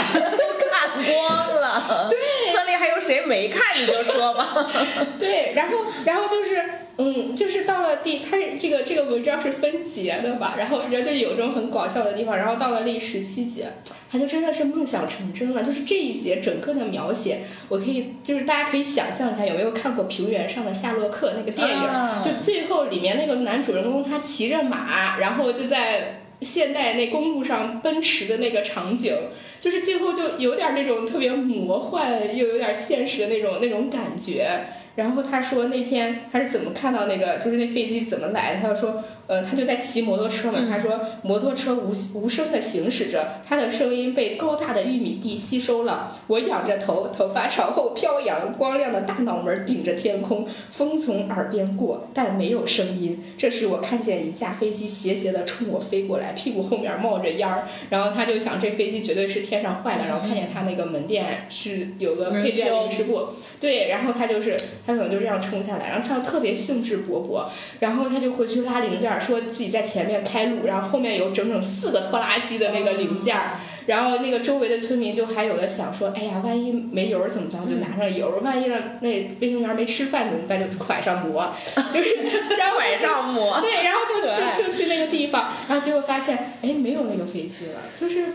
[0.70, 2.08] 看光了。
[2.08, 3.62] 对，村里还有谁没看？
[3.80, 4.70] 你就说吧。
[5.18, 6.62] 对，然后然后就是。
[7.02, 13.72] 嗯，就是到了第，它是这个这个文章是分节的吧，然后然后就有这种很搞笑的地方，然后到了第十七节，
[14.12, 17.38] 他就真的是梦想成真了，就是这一节整个的描写，
[17.70, 22.22] 我可以就是大家可以想象一下，有没有看过平原上的夏洛克那个电影？
[22.22, 29.14] 就最后里面那个男主人公他骑着马，然后就在现代那公路上奔驰的那个场景，
[29.60, 34.66] 就是最后就有点那种特别魔幻又有点现实的那种那种感觉。
[34.96, 38.60] 然后他说那天他是怎么看到那个，就是那飞机怎么来的？
[38.60, 39.04] 他就说。
[39.30, 40.58] 呃，他就在骑摩托车嘛。
[40.68, 46.18] 他说，摩托车无无声的行驶着，他的声音被高大的玉米地吸收了。
[46.26, 53.22] 我仰着头，头发朝后飘扬，光亮的大脑门顶着天空，风从耳边过，但没有声音。
[53.38, 57.68] 这时我看见一架飞机斜斜的冲我飞过来，屁股后面冒着烟儿。
[57.88, 60.06] 然后他就想，这飞机绝对是天上坏的。
[60.06, 63.28] 然后看见他那个门店是有个配件零食部，
[63.60, 63.90] 对。
[63.90, 67.44] 然后他就是他可能就这样冲下来，然后他特别兴致勃勃，
[67.78, 69.19] 然后他就回去拉零件。
[69.20, 77.66] 面说自己在前面开路，然后后面有整整四个拖拉机的那个零件儿，然后那个周围的村民就还有的想说，哎呀，万一没油儿怎么办？
[77.68, 79.08] 就拿上油儿，万一呢那
[79.40, 80.58] 卫生员没吃饭怎么办？
[80.58, 81.52] 就拐上馍，
[81.92, 82.16] 就是
[82.76, 83.60] 拐杖馍。
[83.60, 88.26] 对，然后就去就去那个地方，然后结果发现，哎，没有那个飞机了，就是。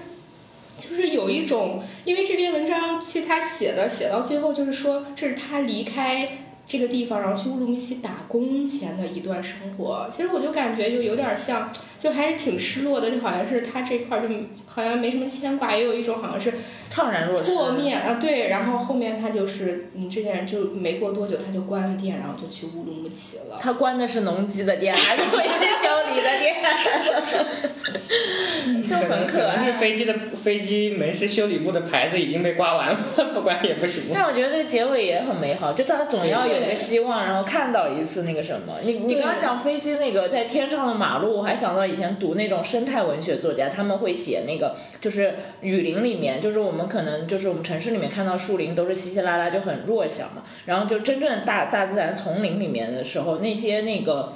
[0.77, 6.27] 就是有一种，因为这篇文章其实他写的写到最后，就是说这是他离开
[6.65, 10.09] 这个地方，然后去乌鲁木齐打工前的一段生活。
[10.11, 14.33] 其实我就感觉就有点像，就还是挺失落的，就好像是他这块儿就
[14.65, 16.53] 好像没什么牵挂，也有一种好像是
[16.95, 17.51] 怅然若失。
[17.51, 18.47] 破灭啊，对。
[18.49, 23.59] 然后后面他就是，嗯，这件就没过多久他就关了店，然后就去乌鲁木齐了。
[23.59, 26.55] 他关的是农机的店，还是飞机修理的店？
[28.87, 29.73] 就很可可能是。
[29.75, 32.97] 飞机的飞机门市修理部的牌子已经被刮完了，
[33.33, 34.05] 不管也不行。
[34.13, 38.75] 但我觉得这个结尾也很美好，就他总要有一个希望，然后看到一次那个什么。
[38.83, 54.33] 你你对刚刚讲飞机那个在天上的马路，我还想到以前读那种生态文学作家，他们会写那个就是雨林里面，就是我们可能就是我们城市里面看到树林都是稀稀拉拉就很弱小嘛，然后就真正的大大自然丛林里面的时候，那些那个。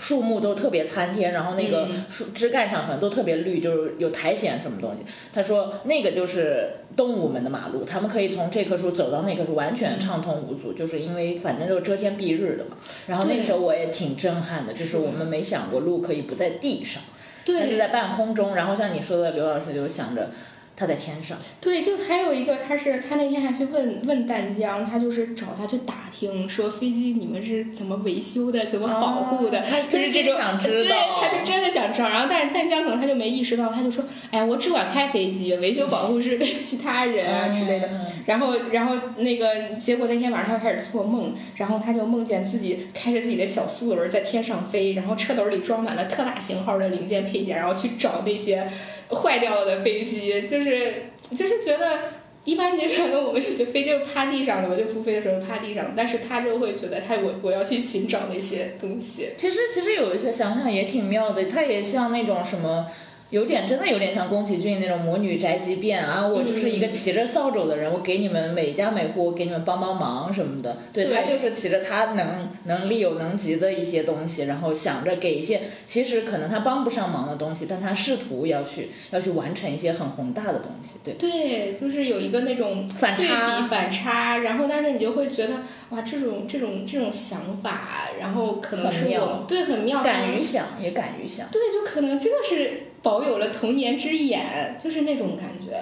[0.00, 5.02] 树木都特别参天，然后那个嗯树枝干上可能都特别绿，就是有苔藓什么东西。
[5.32, 12.76] 他说那个就是动物们的马路，他们可以从这棵树走到那棵树，完全畅通无阻，就是因为反正就是遮天蔽日的嘛。
[13.08, 17.02] 然后那个时候我也挺震撼的，就是我们没想过路可以不在地上，
[17.44, 18.54] 它就在半空中。
[18.54, 20.30] 然后像你说的，刘老师就想着
[20.78, 29.60] 它在天上，对，就还有一个，他是他那天还去问问淡江，他就是找他去打听，说飞机你们是怎么维修的，怎么保护的，
[29.90, 32.08] 就是这种想知道对，他就真的想知道。
[32.08, 37.88] 然后但是淡江可能他就没意识到，他就说，哎呀，我只管开飞机，维修保护是其他人啊之类的。
[37.88, 48.70] 嗯然后，然后那个结果那天晚上他开始做梦，然后他就梦见自己开着自己的小四轮在天上飞，然后车斗里装满了特大型号的零件配件，然后去找那些
[49.10, 52.00] 坏掉的飞机，就是就是觉得。
[52.44, 59.28] 一般这个 我们就觉得飞机是趴地上的嘛，就复飞的时候趴地上，但是他就会觉得他我我要去寻找那些东西。
[59.36, 62.86] 其实其实有一些想想也挺妙的，他也像那种什么。
[63.30, 66.26] 有点真的有点像宫崎骏那种魔女宅急便啊！
[66.26, 70.78] 我就是一个骑着扫帚的人，我给你们每家每户给你们帮帮忙什么的。
[70.92, 80.98] 对对他就是骑着他能能力有能及的一些东西，然后想着给一些其实可能他帮不上忙的东西，但他试图要去要去完成一些很宏大的东西。
[81.04, 85.56] 对，对，就是有一个那种对反差反差，然后但是你就会觉得
[85.90, 91.46] 哇，这种这种这种想法，然后可能是我对很妙，敢于想也敢于想。
[91.50, 95.76] 对，就可能真的是保有了童年之眼，就是那种感觉。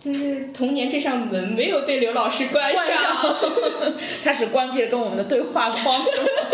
[0.00, 3.34] 就是童年这扇门没有对刘老师关关上，
[4.24, 6.00] 他只关闭了跟我们的对话框，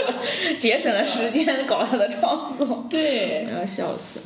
[0.59, 2.86] 节省了时间搞他的创作。
[2.88, 4.24] 对，要笑死了。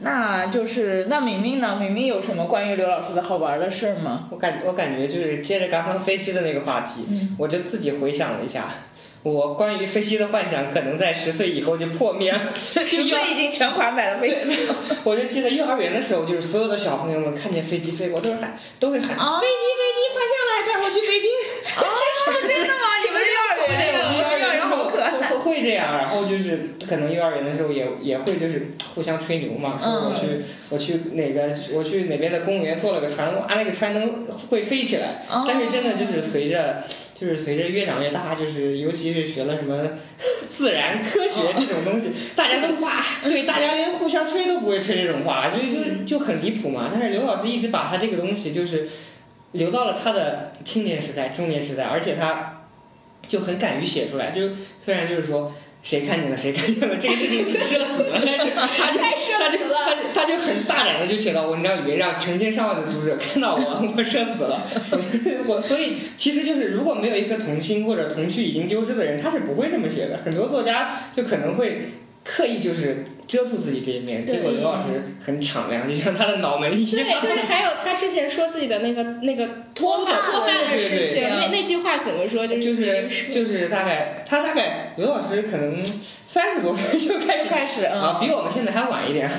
[0.00, 1.76] 那就是那明明呢？
[1.78, 4.28] 明明有什么关于刘老师的好玩的事儿吗？
[4.30, 7.06] 我感我感觉就是接着刚刚飞机的那个话题，
[7.36, 8.66] 我就自己回想了一下，
[9.24, 12.38] 我关于飞机的幻想可能在十岁以后就破灭了。
[12.84, 14.54] 十岁已经全款买了飞机，
[15.02, 21.26] 我就记得幼儿园的时候，就是所有的小朋友们看见飞机飞过，都是喊，都会喊、哦飞机飞机，快下来，带我去飞机。
[21.80, 21.82] 哦，
[22.46, 22.84] 真的吗？
[23.02, 24.23] 你们幼儿园对，我
[25.44, 35.44] 会会这样，然后就是可能幼儿园的时候也也会就是互相吹牛嘛，说我去、我去哪个我去哪边的公园坐了个船，哇那个船能会飞起来，哦。
[35.46, 36.82] 但是真的就是随着
[37.14, 39.90] 就是随着越长越大，就是尤其是学了什么
[40.50, 46.90] 自然科学这种东西，大家都哇对大家连互相吹都不会吹这种话，就就就很离谱嘛。
[46.92, 48.88] 但是刘老师一直把他这个东西就是
[49.52, 52.63] 留到了他的青年时代、中年时代，而且他
[53.28, 54.30] 就很敢于写出来。
[54.30, 54.48] 就
[54.78, 59.58] 虽然就是说谁看见了谁看见了， 这个事情挺社死的，但是他就他就他就
[60.14, 64.62] 他就很大胆的就写到文章里面，让成千上万的读者看到我，我社死了。
[65.46, 70.16] 我所以其实就是如果没有一颗童心或者童趣已经丢失的人，他是不会这么写的。
[70.16, 71.82] 很多作家就可能会
[72.24, 74.84] 刻意就是遮住自己这一面，结果刘老师
[75.20, 77.20] 很敞亮，就像他的脑门一样对，样。
[77.22, 82.46] 就是还有他之前说自己的那个那个脱发脱发的事情，那那句话怎么说？
[82.46, 89.30] 就就是就是就是大概他大概刘老师可能三十多岁就开始开始啊，嗯，比我们现在还晚一点，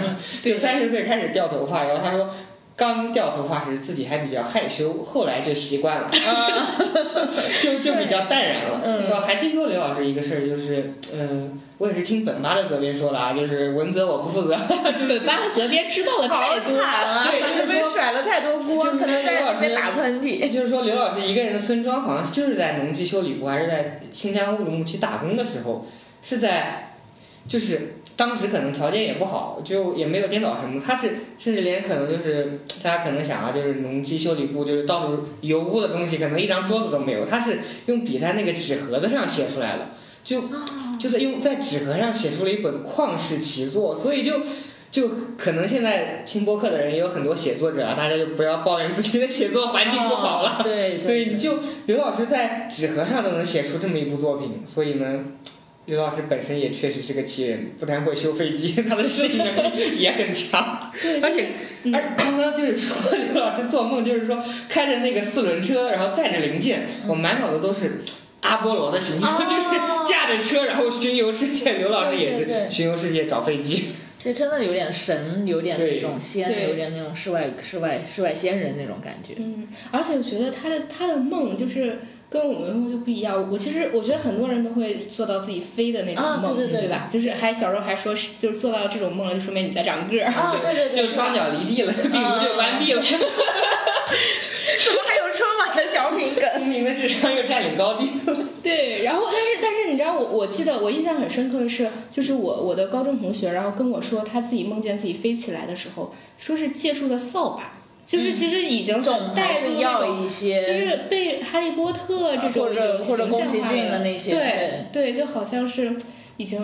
[0.43, 2.29] 对三十岁开始掉头发，然后他说。
[2.75, 6.09] 刚掉头发时自己还比较害羞，后来就习惯了，
[7.61, 8.81] 就就比较淡然了。
[8.83, 14.57] 嗯然后还听说刘老师一个事儿，就是嗯，我也是听本妈的责编说的啊，就是文责我不负责，
[15.07, 16.75] 本吧的责编知道的太多！
[16.75, 20.51] 对就是被说甩了太多锅，就可能在刘老师打喷嚏。
[20.51, 25.87] 就是说，刘老师一个人的村庄，好像就是在农机修理部，还是在新疆乌鲁木齐打工的时候，
[26.21, 26.89] 是在
[27.47, 39.89] 就是当时可能条件也不好，就也没有电脑什么，他是甚至连可能就是大家可能想啊，就是农机修理部就是到处油污的东西，可能一张桌子都没有，他是用笔在那个纸盒子上写出来了，
[40.23, 40.43] 就
[40.99, 44.39] 就是用在纸盒上写出了一本旷世奇作，所以就。
[44.91, 50.61] 就可能现在听播客的人也有很多写作者啊，大家就不要抱怨自己的写作环境不好了。
[50.63, 55.25] 对对，你就刘老师在纸盒上都能写出这么一部作品，所以呢，
[55.87, 60.91] 刘老师本身也确实是个奇人，不但会修飞机，他的适应能力 也很强。
[61.21, 61.49] 而且，
[61.93, 68.01] 而刚刚就是说 刘老师做梦，就是说开着那个四轮车，然后载着零件，我满脑子都是
[68.41, 71.73] 阿波罗的形象，就是驾着车然后巡游世界。
[71.73, 73.89] 刘老师也是巡游世界找飞机。
[74.17, 79.35] 这真的有点神，有点那种仙，有点那种世外世外世外仙人那种感觉。
[79.37, 81.99] 嗯，而且我觉得他的他的梦就是
[82.35, 83.47] 跟我们梦就不一样。
[83.49, 87.07] 我其实我觉得很多人都会做到自己飞的那种梦，对对对吧？
[87.09, 90.25] 就是还小时候还说是就是做到这种梦了，就说明你在长个儿。
[90.25, 93.01] 啊，对对对，就双脚离地了，病毒就关闭了。
[94.85, 96.43] 怎么还有春晚的小品梗？
[96.59, 98.09] 聪明的智商又占领高地。
[98.61, 107.73] 对，然后但是但是你知道我我记得我印象很深刻的是，就是我我的高中同学，然后跟我说他自己梦见自己飞起来的时候，说是借助了扫把，
[108.05, 109.01] 就是其实已经
[109.33, 115.97] 带入一些，就是被哈利波特这种或者或者宫崎骏的那些，对对，就好像是
[116.37, 116.61] 已经。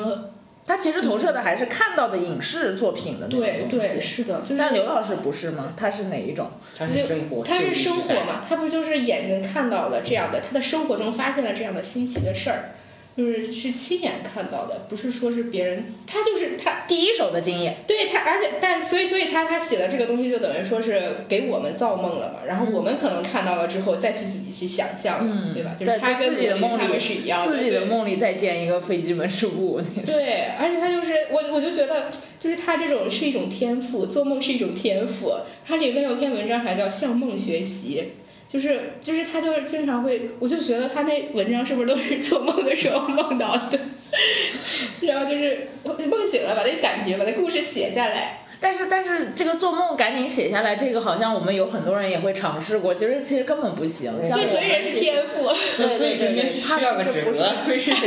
[0.64, 3.88] 他其实投射的还是看到的影视作品的那种东西。
[3.88, 4.44] 对对，是的。
[4.58, 5.74] 但刘老师不是吗？
[5.76, 6.52] 他是哪一种？
[6.78, 7.44] 他是生活。
[7.44, 8.46] 他是生活嘛？
[8.48, 10.40] 他不就是眼睛看到了这样的？
[10.40, 12.76] 他的生活中发现了这样的新奇的事儿。
[13.22, 17.78] 就是是亲眼看到的，不是说是别人，他就是他第一手的经验。
[17.86, 25.76] 对他，而且但所以所以他他写的这个东西就等于说是给我们造梦了嘛，然后我们可能看到了之后再去自己去想象，对吧？
[25.80, 29.82] 就是他跟自己的梦里是一样的，自己的梦里再建一个飞机文书部。
[30.04, 32.10] 对，而且他就是我我就觉得
[32.40, 35.34] 就是他这种是一种天赋，做梦是一种天赋。
[35.64, 38.14] 他里面有篇文章还叫向梦学习。
[38.52, 43.80] 就是就是他就是经常会，我就觉得他那文章是不是都是做梦的时候梦到的，
[45.08, 48.40] 然后就是梦醒了把那感觉把那故事写下来。
[48.60, 54.14] 但是但是这个做梦赶紧写下来，这个好像我们有很多人也会尝试过，就是其实根本不行。
[54.22, 55.48] 对， 所以人是天赋。
[55.78, 57.40] 对对对，他就是不是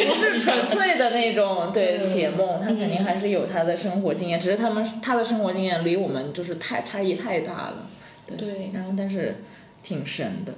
[0.07, 7.89] 不是纯粹的那种对写梦，他肯定还是有他的生活经验，只是他们他的生活经验离我们就是太差异太大了。
[8.37, 9.37] 对，然后但是。
[9.85, 10.55] 挺神的，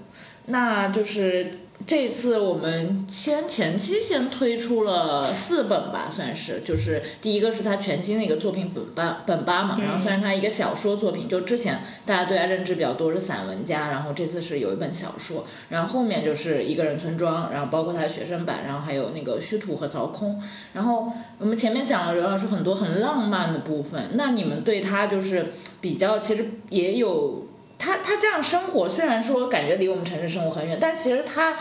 [0.47, 20.41] 那就是这次我们先前期先推出了四本吧，算是，就是第一个是他全新的一个作品本八本八嘛，然后算是他一个小说作品，就之前大家对他认知比较多是散文家，然后这次是有一本小说，然后后面就是一个人村庄，然后包括他的学生版，然后还有那个虚土和凿空，
[20.73, 27.46] 然后我们前面讲了刘老师很多很浪漫的部分，那你们对他就是比较，其实也有。
[27.79, 31.57] 他他这样生活，虽然说感觉离我们城市生活很远，但其实他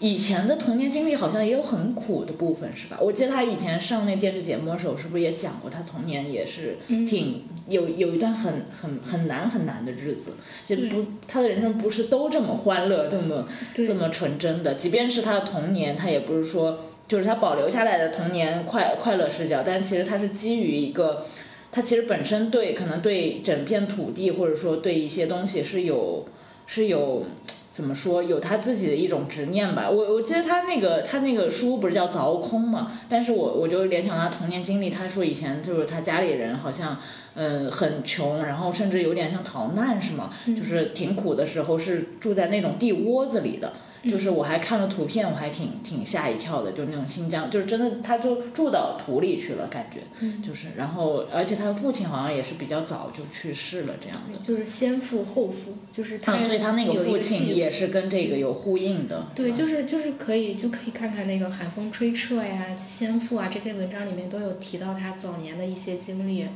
[0.00, 2.96] 以前的童年经历好像也有很苦的部分，是吧？
[3.00, 14.74] 我记得他以前上那电视节目的时候，是不是也讲过他童年也是挺有有一段很很很难很难的日子，就不他的人生不是都这么欢乐，这么这么纯真的。
[14.74, 21.26] 即便是他的童年，他也不是说就是他保留下来的童年快快乐视角，但其实他是基于一个。
[21.70, 26.26] 他其实本身对可能对整片土地或者说对一些东西是有
[26.66, 27.24] 是有
[27.72, 29.88] 怎么说有他自己的一种执念吧。
[29.88, 36.98] 我我记得他那个他那个书不是叫凿空嘛，但是我我就联想他童年经历，他说以前就是他家里人好像
[37.34, 40.30] 嗯很穷，然后甚至有点像逃难是吗？
[40.56, 43.72] 就是挺苦的时候是住在那种地窝子里的。
[44.04, 50.00] 就是我还看了图片，我还挺挺吓一跳的，就是那种新疆，就是真的，他就住到土里去了，感觉，
[50.46, 54.38] 就是，然后，而且他的父亲好像也是比较早就去世了，这样的。
[54.46, 56.38] 就是先父后父，就是他。
[56.38, 59.26] 所以他那个父亲也是跟这个有呼应的。
[59.34, 66.44] 对，就是就是可以就可以看看那个寒风吹彻呀，先父啊这些文章里面都有提到他早年的一些经历。
[66.44, 66.48] 嗯，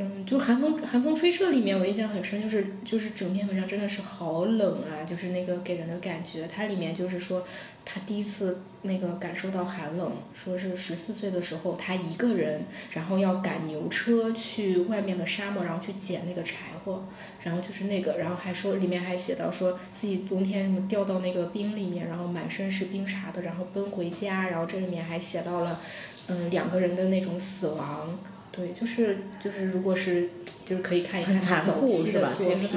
[0.00, 7.44] 嗯就寒风寒风吹彻里面，我印象很深，就是就是整篇文章真的是好冷啊，就是那个给人的感觉，它里面就是说
[7.84, 17.04] 他第一次那个感受到寒冷，说是十四岁的时候，他一个人，然后要赶牛车去外面的沙漠，然后去捡那个柴火，
[17.42, 25.80] 然后就是那个，然后还说里面还写到说自己冬天什么掉到那个冰里面，然后满身是冰碴的，然后奔回家，然后这里面还写到了
[26.28, 28.16] 嗯两个人的那种死亡。
[28.50, 30.30] 对，就是就是，如果是
[30.64, 32.68] 就是可以看一看他早期的作品，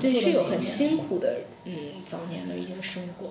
[0.00, 1.72] 对，是有很辛苦的，嗯，
[2.06, 3.30] 早年的一些生活。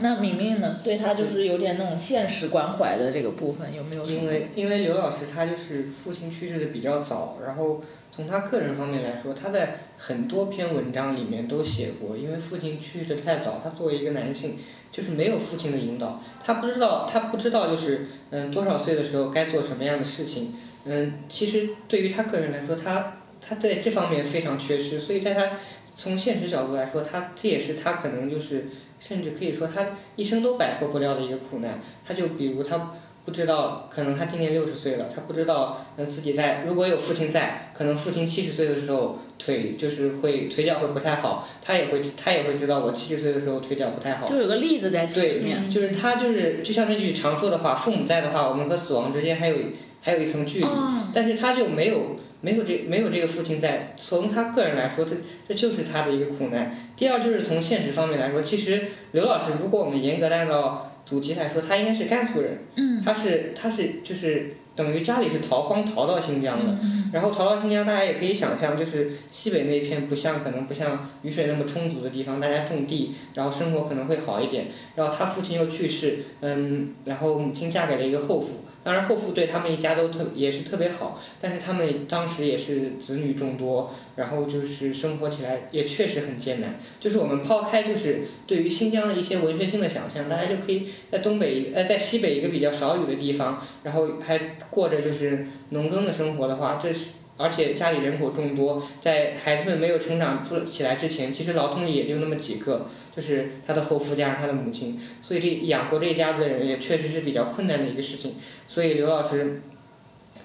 [0.00, 0.78] 那明明呢？
[0.84, 4.06] 对他就是有点那种现实关怀的这个部分，有没有？
[4.06, 14.56] 因为因为刘老师他就是父亲去世的比较早，然后从他个人方面来说，他在很多篇文章里面都写过，因为父亲去世的太早，他作为一个男性，
[14.90, 25.50] 就是没有父亲的引导，他不知道他不知道就是嗯多少岁的时候该做什么样的事情，嗯，其实对于他个人来说，他他在这方面非常缺失，所以在他
[25.96, 28.68] 从现实角度来说，他这也是他可能就是
[28.98, 31.80] 甚至可以说他一生都摆脱不了的一个苦难。
[32.06, 32.92] 他就比如他
[33.28, 44.26] 不知道，可能他今年六十岁了，他不知道嗯自己在如果有父亲在，可能父亲七十岁的时候腿就是会腿脚会不太好，他也会他也会知道我七十岁的时候腿脚不太好。
[44.26, 45.68] 就有个例子在前面。
[45.70, 49.56] 对，就是他就是就像那句常说的话，父母在的话，我们和死亡之间还有
[50.00, 50.66] 还有一层距离，
[51.12, 52.16] 但是他就没有。
[52.40, 55.10] 没有这没有这个父亲在，从他个人来说，这
[55.48, 56.72] 这就是他的一个苦难。
[56.96, 66.78] 第二就是从现实方面来说，其实刘老师，如果我们严格按照祖籍来说，他应该是甘肃人，他是他是就是等于家里是逃荒逃到新疆的，
[67.14, 74.66] 然后逃到新疆，大家也可以想象，就是西北那一片不像可能不像雨水那么充足的地方，大家种地，然后生活可能会好一点。
[74.96, 78.64] 然后他父亲又去世，嗯，然后母亲嫁给了一个后父。
[78.84, 86.74] 当然，后父对他们一家都特也是特别好，但是他们当时也是子女众多，然后就是生活起来也确实很艰难。
[86.98, 97.10] 就是我们抛开就是对于新疆的一些文学性的想象，大家就可以在东北呃在西北一个比较少雨的地方，然后还过着就是农耕的生活的话，这是。
[97.40, 108.36] 而且家里人口众多，在孩子们没有成长出起来之前，其实劳动力也就那么几个，就是他的后夫加上他的母亲，所以这养活这一家子人也确实是比较困难的一个事情。
[108.68, 109.60] 所以刘老师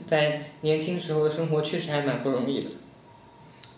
[0.08, 2.68] 在年轻时候的生活确实还蛮不容易的。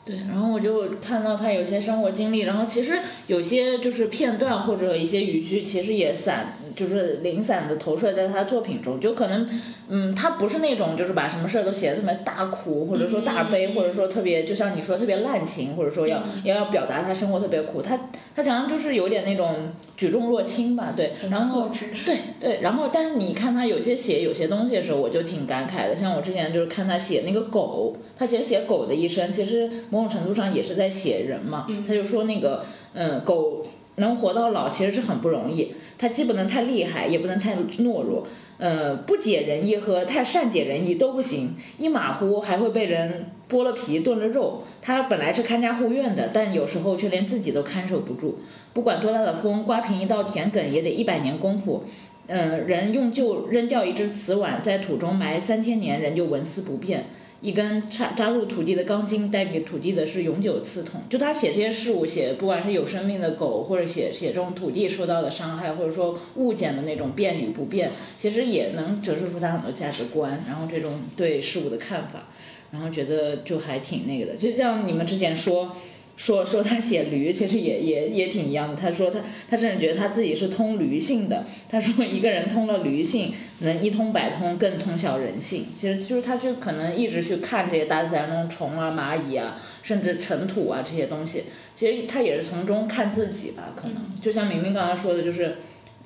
[0.06, 6.58] 对，然后我就看到他有些生活经历，然后其实有些就是片段或者一些语句，其实也散。
[6.76, 9.50] 就是零散的投射在他作品中，就可能，
[9.88, 17.98] 嗯，他不是那种就是把什么事儿都写的特别大苦，或者说大悲，或者说特别就像你说特别滥情，或者说要要要表达他生活特别苦，他
[18.36, 21.70] 他讲的就是有点那种举重若轻吧，对，然后
[22.06, 33.66] 对对，然后但是你看他有些写有些东西的时候，我就挺感慨的，像我之前就是看他写那个狗，他其实写狗的一生，其实某种程度上也是在写人嘛，他就说那个嗯狗。
[33.98, 38.26] 能活到老其实是很不容易，他既不能太厉害，也不能太懦弱，
[38.58, 44.64] 呃，不解人意和太善解人意都不行，一马虎还会被人剥了皮炖了肉。
[44.82, 48.40] 他本来是看家护院的，但有时候却连自己都看守不住。
[48.74, 51.84] 不管多大的风，刮平一道田埂也得一百年功夫。
[52.28, 57.06] 嗯，人用旧扔掉一只瓷碗，在土中埋三千年，人就纹丝不变。
[57.42, 61.02] 一根插扎入土地的钢筋，带给土地的是永久刺痛。
[61.10, 72.30] 就他写这些事物，写不管是有生命的狗，或者写写这种土地受到的伤害，或者说物件的那种变与不变，其实也能折射出他很多价值观，然后这种对事物的看法，
[72.72, 74.36] 然后觉得就还挺那个的。
[74.36, 75.76] 就像你们之前说。
[76.18, 78.76] 说说他写驴，其实也也也挺一样的。
[78.76, 81.46] 他说他他甚至觉得他自己是通驴性的。
[81.68, 85.66] 他说一个人通了驴性，能一通百通，更通晓人性。
[85.76, 91.44] 其实就是他就可能一直去看这些大自然中虫啊、蚂蚁啊，甚至尘土啊这些东西。
[91.76, 95.58] 其实他也是从中看自己吧，可能就像明明刚刚说的，就是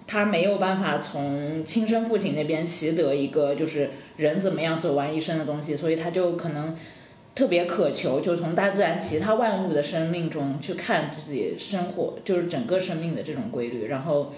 [0.08, 6.76] 他没有办法从亲生父亲那边习得一个就是人怎么样走完一生的东西，所以他就可能。
[7.40, 13.86] 特别渴求，就从大自然其他万物的生命中去看自己生活，就是整个生命的这种规律。
[13.86, 14.34] 然后，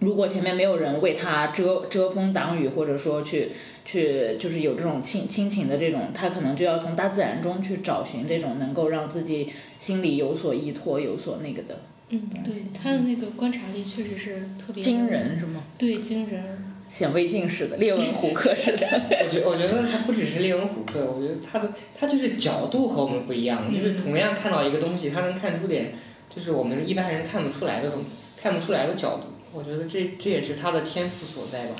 [0.00, 3.52] 如果前面没有人为他遮遮风挡雨，或者说去
[3.84, 9.48] 去就是有这种亲亲情的这种，他可能就要从大自然中去找寻这种能够让自己
[9.78, 11.82] 心里有所依托、有所那个的。
[12.08, 15.62] 嗯，对，他的那个观察力确实是特别惊人，是吗？
[15.78, 16.67] 对，惊人。
[16.88, 18.86] 显微镜似的，列文虎克似的。
[19.24, 25.92] 我觉我觉得他不只是列文虎克，我觉得他的他就是角度和我们不一样，就是同样看到一个东西，他能看出点，
[26.34, 28.04] 就是我们一般人看不出来的东，
[28.40, 29.28] 看不出来的角度。
[29.52, 31.74] 我觉得这这也是他的天赋所在吧。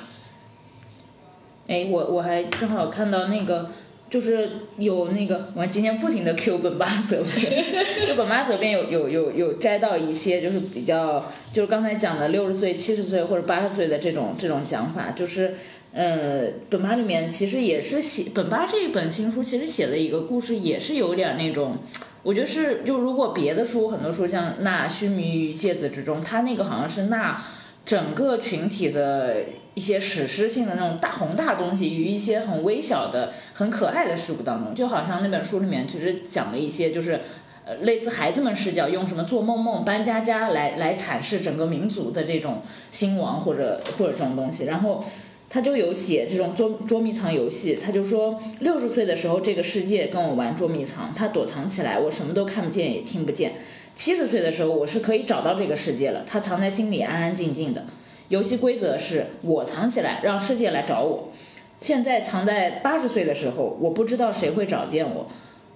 [1.67, 3.71] 哎，我我还正好看到那个。
[4.11, 7.65] 就是有那个，我今天不停的 Q 本巴泽边，
[8.09, 15.55] 就本巴泽边有有有有摘到一些，就是比较，就是刚才讲的六十岁、七十岁或者八十岁的这种这种讲法，就是，
[15.93, 21.77] 呃，本巴里面其实也是写本巴这一本新书，其实写的一个故事也是有点那种，
[22.23, 27.45] 我觉得是就如果别的书很多书像那须弥于芥子之中，他那个好像是那。
[27.87, 29.37] 整个群体的
[29.79, 37.21] 一些史诗性的那种大宏大东西，与一些很微小的、很可爱的事物当中，就好像那本书里面其实讲了一些，就是，
[37.65, 45.05] 呃类似孩子们视角，用什么做梦梦、搬家家来来阐释整个民族的这种兴亡或者或者这种东西，然后。
[45.51, 53.53] 他就有写这种捉捉迷藏游戏，他就说六十岁的时候这个世界跟我玩捉迷藏，他躲藏起来，我什么都看不见也听不见。
[53.97, 57.87] 七十岁的时候我是可以找到这个世界了，他藏在心里安安静静的。
[58.29, 61.31] 游戏规则是我藏起来，让世界来找我。
[61.79, 65.27] 现在藏在八十岁的时候，我不知道谁会找见我。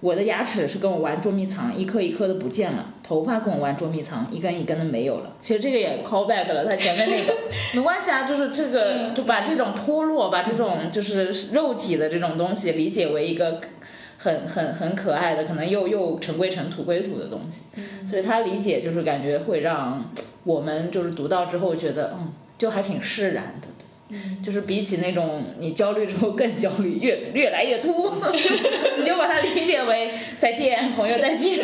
[0.01, 5.31] 我的牙齿是跟我玩捉迷藏，一颗一颗的不见了；头发跟我玩捉迷藏，一根一根的没有了。
[5.41, 7.33] 其实这个也 call back 了，他前面那个
[7.73, 13.61] 没关系啊，就是这个就把这种脱落，把这种就是肉体的这种东西理解为一个
[14.17, 17.63] 很很很可爱的，可能又又尘归尘土归土的东西。
[18.05, 20.11] 所以他理解就是感觉会让
[20.43, 22.33] 我们就是读到之后觉得嗯，
[22.63, 23.67] 就还挺释然的。
[24.43, 28.11] 就是比起那种你焦虑之后更焦虑，越越来越秃，
[28.99, 30.07] 你就把它理解为
[30.37, 31.59] 再见，朋友再见，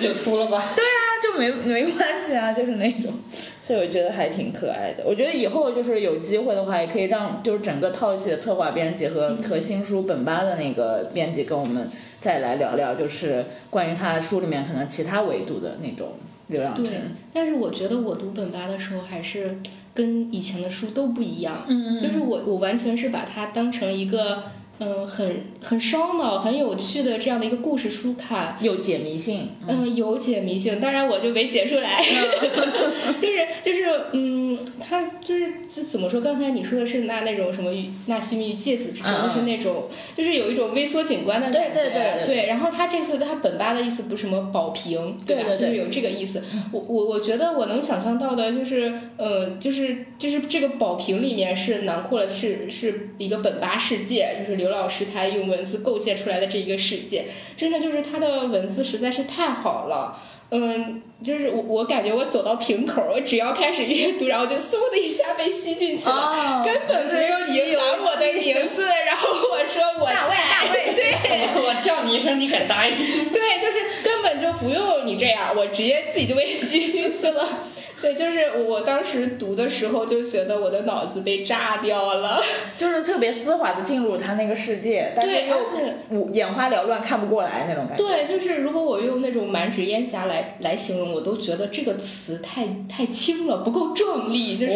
[0.00, 0.56] 就秃了吧？
[0.74, 3.12] 对啊，就没没关系啊，就是那种，
[3.60, 5.04] 所以我觉得还挺可爱的。
[5.04, 11.90] 我觉得以后就是有机会的话，也可以让就是整个套系的策划编辑和和新书本吧的那个编辑跟我们
[12.22, 16.12] 再来聊聊，就是关于他书里面可能其他维度的那种
[16.46, 16.72] 流量。
[16.72, 16.86] 对，
[17.34, 19.58] 但是我觉得我读本吧的时候还是。
[19.94, 21.66] 跟以前的书都不一样，
[22.00, 24.42] 就是我我完全是把它当成一个。
[24.84, 29.50] 嗯，很很烧脑、很有趣的这样的一个故事书看，有解谜性。
[29.68, 32.02] 嗯，有解谜性，当然我就没解出来。
[33.20, 36.20] 就是就是，嗯，他就是怎么说？
[36.20, 37.70] 刚才你说的是那那种什么
[38.06, 41.70] 纳须密芥子之争，是那种就是有一种微缩景观的感觉。
[41.72, 42.46] 对对对对。
[42.46, 45.50] 然后他这次他本八的意思不是什么保平，对吧？
[45.56, 46.42] 就是有这个意思。
[46.72, 54.71] 我我我觉得我能想象到的就是，呃，就是就是这个保平里面是囊括了是是一个本八世界，就是刘。
[54.72, 60.18] 老师他用文字构建出来的这一个世界，真的就是他的文字实在是太好了。
[60.50, 77.46] 嗯，就是我我感觉我走到瓶口，我只要开始阅读，然后就嗖的一下被吸进去了，根本没有你喊我的名字， 然后我说我大卫大卫，对， 我叫你一声你很答应，对，就是根本就不用你这样，我直接自己就被 吸进去了。
[78.02, 82.42] 对，就是我当时读的时候就觉得我的脑子被炸掉了，
[82.76, 85.36] 就是特别丝滑的进入他那个世界，但是
[86.10, 88.02] 又眼花缭乱看不过来那种感觉。
[88.04, 94.56] 对，就是如果我用那种满纸烟霞来来形容，我都觉得这个词太太轻了，不够壮丽。
[94.56, 94.72] 就是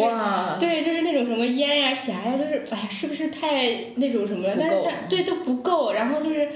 [0.59, 4.55] 对，就是那种什么烟呀霞呀，就是哎呀，是不是太那种什么了？
[4.59, 6.47] 但是它对都不够，然后就是。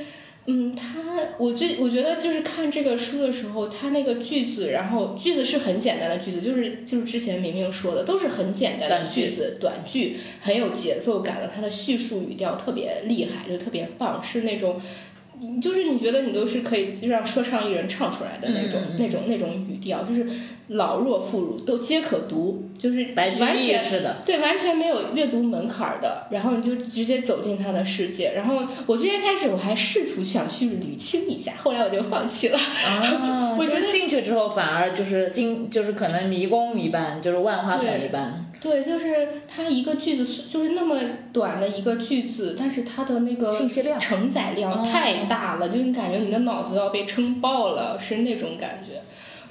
[0.47, 0.99] 嗯，他，
[1.37, 14.81] 我最我觉得就是看这个书的时候，他那个句子，然后句子是很简单的句子，就是就是之前明明说的，都是很简单的句子，短句，很有节奏感的，它的叙述语调特别厉害，就特别棒，是那种。
[15.61, 20.25] 就是你觉得你都是可以让说唱艺人唱出来的那种那种那种语调，就是
[20.67, 23.81] 老弱妇孺都皆可读，就是完全
[24.25, 28.33] 对完全没有阅读门槛的，然后你就直接走进他的世界。
[28.35, 32.57] 然后我最先开始我还试图想去捋清一下，后来我就放弃了。
[32.57, 38.40] 啊， 我觉得进去之后反而就是进就是可能迷宫一般，就是万花筒一般。
[38.61, 40.99] 对，就是它一个句子，就是那么
[41.33, 49.01] 短的一个句子，但是它的那个信息量承载量太大了，就你感觉你的脑子要被撑爆了，是那种感觉。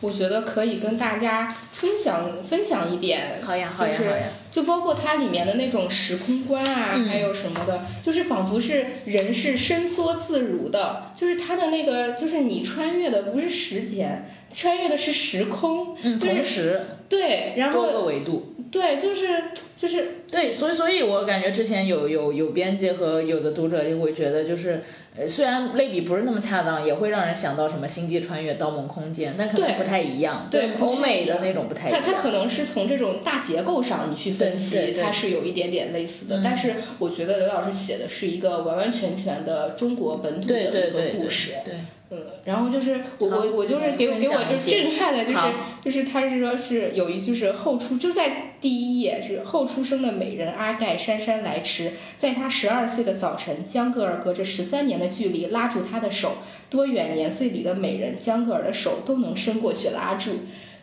[0.03, 4.25] 我觉得可以跟大家分享分享一点，好呀，好呀，好呀。
[4.51, 18.50] 就包括它里面的那种时空观啊，还有什么的，就是仿佛是人是伸缩自如的，就是它的那个，就是你穿越的不是时间，穿越的是时空，嗯同时对，然后多个维度。
[18.71, 19.45] 对，就是
[19.77, 24.83] 就是对，所以所以我感觉之前有有有编辑和有的读者就会觉得，就是
[25.17, 30.47] 呃，虽然类比不是那么恰当，也会让人想到什么《星际穿越》《盗梦空间》，但可能不太一样。
[30.49, 32.01] 对，欧美的那种不太一样。
[32.01, 36.41] 它它可能是从这种大结构上你去分析，它是有一点点类似的。
[36.43, 41.55] 但是我觉得刘老师写的是一个完完全全的中国本土的一个故事。
[41.65, 41.75] 对。
[42.13, 45.39] 嗯，然后就是我我我就是给给我就震撼的，就是
[45.85, 56.39] 就是他是说是有一句是后出就在第一页是后出生的美人阿盖姗姗来迟，在他十二岁的早晨，江格尔隔着十三年的距离拉住他的手，
[56.69, 60.33] 多远年岁里的美人江格尔的手都能伸过去拉住，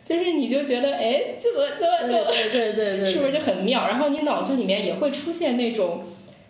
[0.02, 3.86] 就是你就觉得哎怎么怎么怎么对对对对， 是不是就很妙？
[3.86, 6.04] 然后你脑子里面也会出现那种。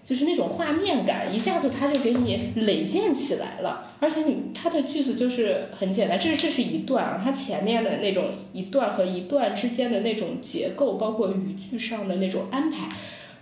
[0.09, 12.89] 就是那种画面感，一下子它就给你累建起来了，而且你它的句子就是很简单，这这是一段啊，它前面的那种一段和一段之间的那种结构，包括语句上的那种安排，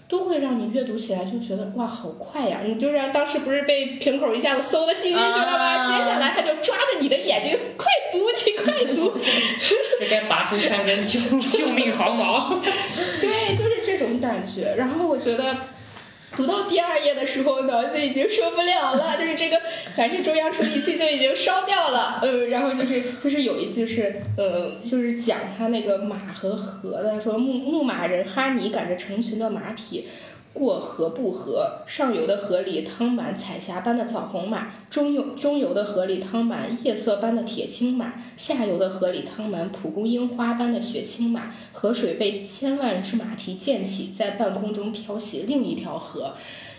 [0.08, 2.62] 都会让你阅读起来就觉得哇好快呀！
[2.66, 5.86] 你就是当时不是被瓶口一下子搜的幸运去了吗？
[5.86, 9.12] 接下来他就抓着你的眼睛，快读，你快读。
[10.00, 12.58] 这该拔出三根救救命毫毛。
[13.22, 14.74] 对，就是这种感觉。
[14.76, 15.56] 然后我觉得。
[16.34, 19.60] 读到第二页的时候， 脑子已经受不了了，就是这个，
[19.94, 22.20] 反正中央处理器就已经烧掉了。
[22.22, 30.06] 嗯， 然后就是就是有一句是，呃，就是讲他那个马和河的，说牧牧马人哈尼赶着成群的马匹。
[30.56, 41.52] 过河不河，上游的河里汤满彩霞般的枣红马，中游中游的河里汤满夜色般的铁青马，下游的河里汤满蒲公英花般的雪青马。
[41.74, 46.32] 河水被千万只马蹄溅起，在半空中漂洗另一条河。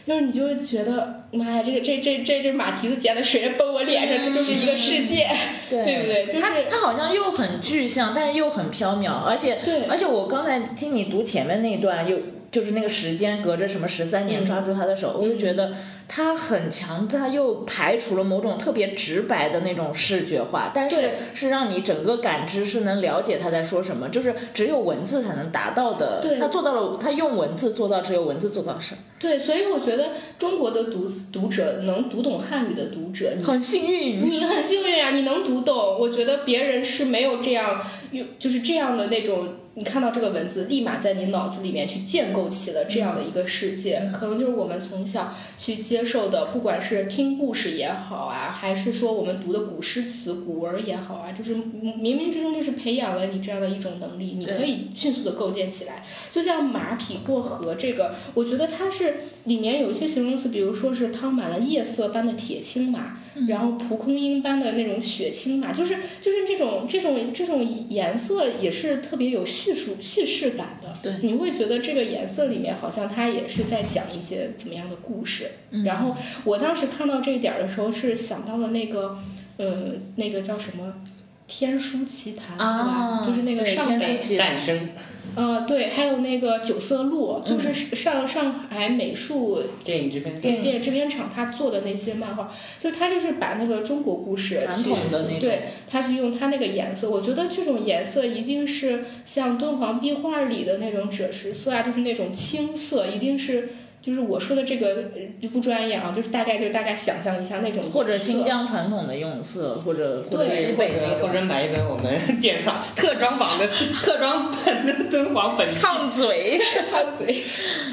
[0.07, 5.29] 就是你就会觉得，妈呀，这个这这这这马蹄子溅的水崩我脸上，它就是一个世界，
[5.69, 6.25] 对不对？
[6.25, 12.17] 就是它它好像又很具象，但是又很缥缈，而且对，而且我刚才听你读前面那段又。
[12.51, 15.73] 就是那个时间隔着什么十三年抓住他的手，我就觉得
[16.07, 26.23] 他很强，他又排除了某种特别直白的那种视觉化，但是是让你整个感知是能了解他在说什么，就是只有文字才能达到的。
[26.39, 28.95] 他做到了，他用文字做到只有文字做到的事。
[29.19, 35.99] 对，所以我觉得中国的读读者能读懂汉语的读者，很幸运，你很幸运啊，你能读懂。
[35.99, 39.49] 我觉得别人是没有这样用，就是这样的那种。
[39.77, 56.03] 你看到这个文字，立马在你脑子里面去建构起了这样的一个世界，可能就是我们从小去接受的，不管是听故事也好啊，还是说我们读的古诗词、古文也好啊，就是冥冥之中就是培养了你这样的一种能力，你可以迅速的构建起来。
[56.31, 69.45] 就像马匹过河这个，我觉得它是里面有一些形容词，比如说是汤满了夜色般的铁青马，然后蒲公英般的那种雪青马，就是就是这种这种这种颜色也是特别有。
[69.67, 75.51] 叙述叙事感的，对，你会觉得这个颜色里面好像它也是在讲一些怎么样的故事。
[75.83, 76.15] 然后
[76.45, 79.17] 我当时看到这一点的时候，是想到了那个，
[79.57, 80.93] 呃，那个叫什么
[81.47, 83.21] 《天书奇谭》，对吧？
[83.25, 84.89] 就是那个上北诞生。
[85.37, 103.69] 呃，对，还有那个九色鹿，就是上上海美术电影制片电电影制片厂他做的那些漫画，就他就是把那个中国故事传统的那种，对，他去用他那个颜色，我觉得这种颜色一定是像敦煌壁画里的那种赭石色啊，就是那种青色，一定是。
[104.07, 105.11] 就是我说的这个
[105.51, 116.57] 不专业啊，就是大概就大概想象一下那种或者新疆传统的用色，或者或者西北的或者买一本我们 典藏特装版的特装本的敦煌本烫嘴
[116.89, 117.43] 烫嘴，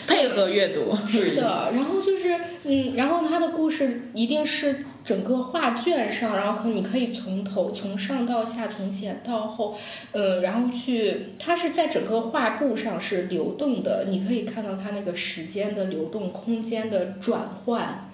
[0.06, 4.84] 配合阅读是的，然后就是嗯，然后他的故事一定是。
[5.04, 9.76] 整个画卷上，然后可你可以从头从上到下，从前到后，
[10.12, 18.10] 呃，然后去，它是在整个画布上是流动的，你可以看到它那个时间的流动，空间的转换，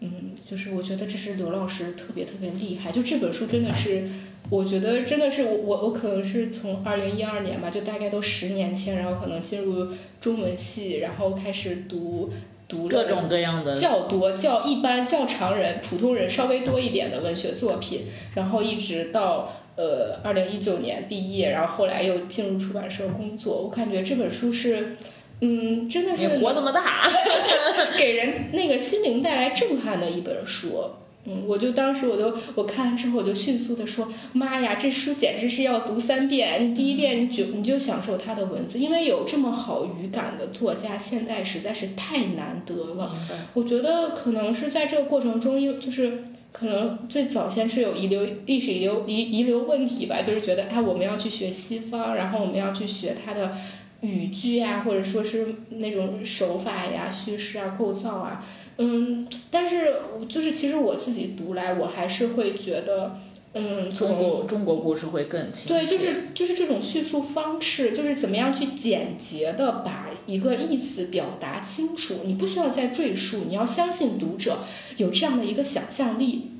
[0.00, 4.08] 嗯，就是我觉得这是刘老师特别特别厉害，就这本书真的是，
[4.48, 9.88] 我觉得真的是我我可能是从二零一二年吧，就大概都十年前，然后可能进入
[10.18, 12.32] 中文系，然后开始读。
[12.72, 23.60] 读各种各样的较多、较一般、较常人、普通人稍微多一点的文学作品，然后一直到呃二零一九年毕业，然后后来又进入出版社工作。
[23.64, 24.96] 我感觉这本书是，
[25.40, 27.06] 嗯，真的是你活那么大，
[27.98, 30.82] 给人那个心灵带来震撼的一本书。
[31.24, 36.60] 嗯，我就当时我都我看完之后我就迅速的说，妈呀，这书简直是要读三遍。
[36.60, 43.14] 你第一遍你就你就享受它的文字，因为有这么好语感的作家，现在实在是太难得了。
[43.54, 53.52] 我觉得可能是在这个过程中，因就是可能最早先是有遗留历史遗留遗遗留问题吧，就是觉得哎我们要去学西方，然后我们要去学它的
[54.00, 58.44] 语句啊，或者说是那种手法呀、叙事啊、构造啊。
[58.84, 59.94] 嗯，但是
[60.28, 63.16] 就是其实我自己读来，我还是会觉得，
[63.52, 74.58] 嗯，中国中国故事会更清对，就是就是这种叙述方式，就是怎么样去简洁的把一个意思表达清楚，你不需要再赘述，你要相信读者
[74.96, 76.50] 有这样的一个想象力。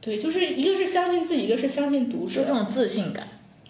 [0.00, 3.28] 对，就是一个是相信自己，一个是相信读者，这种自信感。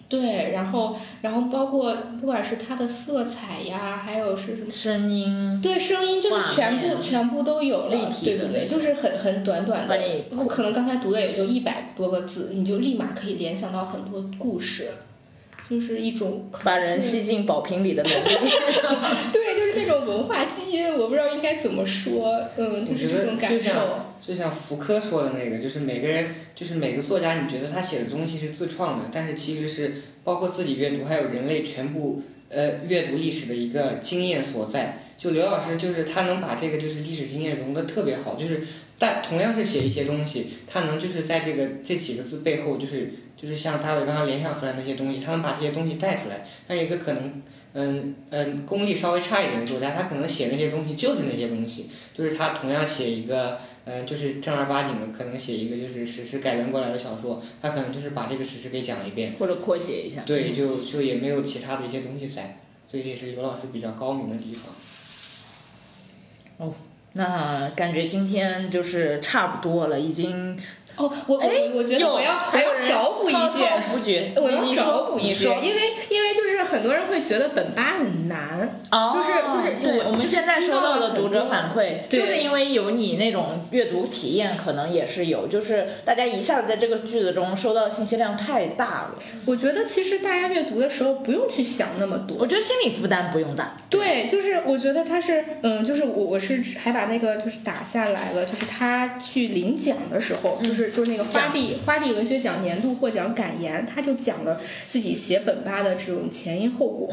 [0.09, 7.89] 对，然后，然后包括不管是它的色彩呀，还有是什么声音，对，声音就是全部全部都有了，
[8.23, 8.65] 对不对？
[8.65, 9.97] 就是很很短短的，
[10.37, 14.89] 我可能刚才读的也就一百多个字，你就立马可以联想到很多故事。
[15.69, 18.49] 就是一种把人吸进宝瓶里的能力，
[19.33, 23.71] 对，就是那种文化基因，我不知道应该怎么说，嗯，就是这种感受。
[24.19, 29.93] 就像福柯说的那个，就是每个人，就是每个作家，你觉得他写的东西是自创的，但是其实是
[30.23, 34.99] 包括自己阅读，还有人类全部呃阅读历史的一个经验所在。
[35.17, 38.61] 就刘老师就是他能把这个就是历史经验融得特别好，就是
[38.99, 46.45] 但同样是写一些东西，他能就是在这个这几个字背后，就是就是像大伟刚刚联想出来那些东西，他能把这些东西带出来。
[46.67, 47.41] 但一个可能
[47.73, 60.23] 嗯嗯功力稍微差一点的作家，他可能写那些东西就是那些东西，就是他同样写一个嗯就是正儿八经的，可能写一个就是史实改编过来的小说，他可能就是把这个史实给讲一遍，或者扩写一下。
[60.25, 62.59] 对，就就也没有其他的一些东西在，
[62.89, 64.73] 所以这也是刘老师比较高明的地方。
[66.57, 66.73] 哦
[67.13, 70.55] 那感觉今天就是差不多了，已经
[70.97, 93.75] 哦，我哎我我觉得我要我要找补一句，我要找补一句，因为因为就是很多人会觉得本八很难，哦，就是就是对，我们就现在收到到的读者反馈，对就是因为有你那种阅读体验，可能也是有，就是大家一下子在这个句子中收到的信息量太大了，我觉得其实大家阅读的时候不用去想那么多我，觉得心理负担不用大。
[93.89, 107.09] 对，就是我觉得他是，嗯，就是我我是还把那个就是打下来了，就是他去领奖的时候，就是就是那个花地花地文学奖年度获奖感言，他就讲了自己写本吧的这种前因后果，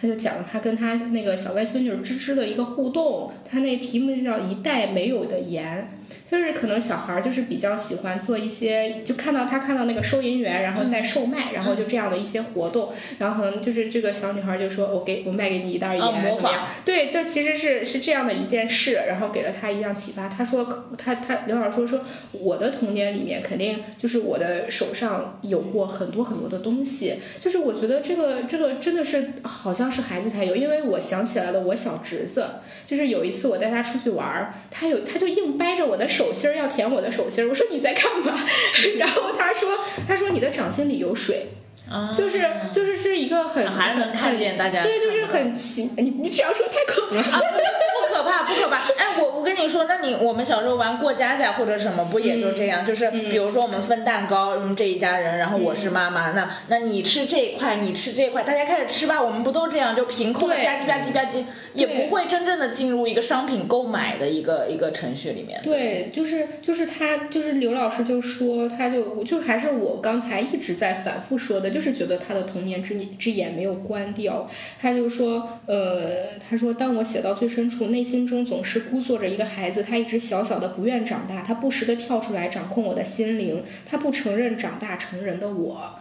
[0.00, 5.90] 他就讲了他跟他那个小外孙女芝芝的一个互动，他那题目就叫一代没有的盐。
[6.30, 16.68] 就是可能小孩儿就是比较喜欢做一些，就看到他看到那个收银员，然后在售卖，然后就这样的一些活动，然后可能就是这个小女孩儿就说：“我给我卖给你一袋盐，哦模怎么样仿。
[16.84, 20.28] 对，这其实是是这样的一件事，然后给了他一样启发。
[20.28, 22.00] 他说，他他刘老师说说，
[22.32, 32.46] 我的童年里面肯定就是我的手上有过很多很多的东西，就是我觉得这个这个真的是好像是孩子才有，因为我想起来了，我小侄子。
[32.86, 38.38] 就是有一次我带他出去玩儿，他有他就硬掰着我的手心儿要舔我的手心儿，我说你在干嘛？
[38.98, 39.76] 然后他说
[40.06, 41.48] 他说你的掌心里有水。
[41.90, 42.38] 啊就是
[42.70, 47.22] 就是是一个很小孩能很看见大家对，就是很奇，你你这样说太恐怖了。
[47.22, 48.76] 不可怕，不可怕。
[48.96, 52.84] 哎，我我跟你说，那你我们小时候玩过家家或者什么，不也就这样？
[52.84, 59.22] 就是比如说我们分蛋糕，嗯，这一家人，然后我是妈妈，那那你吃这一块，你吃这一块，大家开始吃吧。
[59.22, 61.44] 我们不都这样，就凭空的吧唧吧唧吧唧，
[61.74, 65.60] 也不会真正的进入一个商品购买的一个一个程序里面。
[65.62, 74.48] 对，就是就是他，就是刘老师就说，他就就还是我刚才一直在反复说的，就是觉得他的童年之之眼没有关掉。
[74.80, 85.96] 他就说，呃，他说，当我写到最深处，内心中总是估坐着一个孩子，他一直小小的不愿长大，他不时的跳出来掌控我的心灵，他不承认长大成人的我。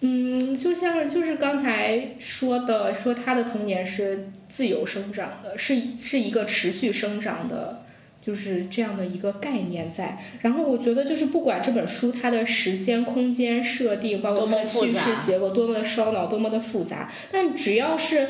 [0.00, 7.84] 嗯，就像就是刚才说的，说他的童年是自由生长的，是是一个持续生长的，
[8.20, 10.18] 就是这样的一个概念在。
[10.40, 18.26] 然后我觉得，就是不管这本书它的时间、空间设定，包括它的叙事结构多么的烧脑、多么的复杂，但只要是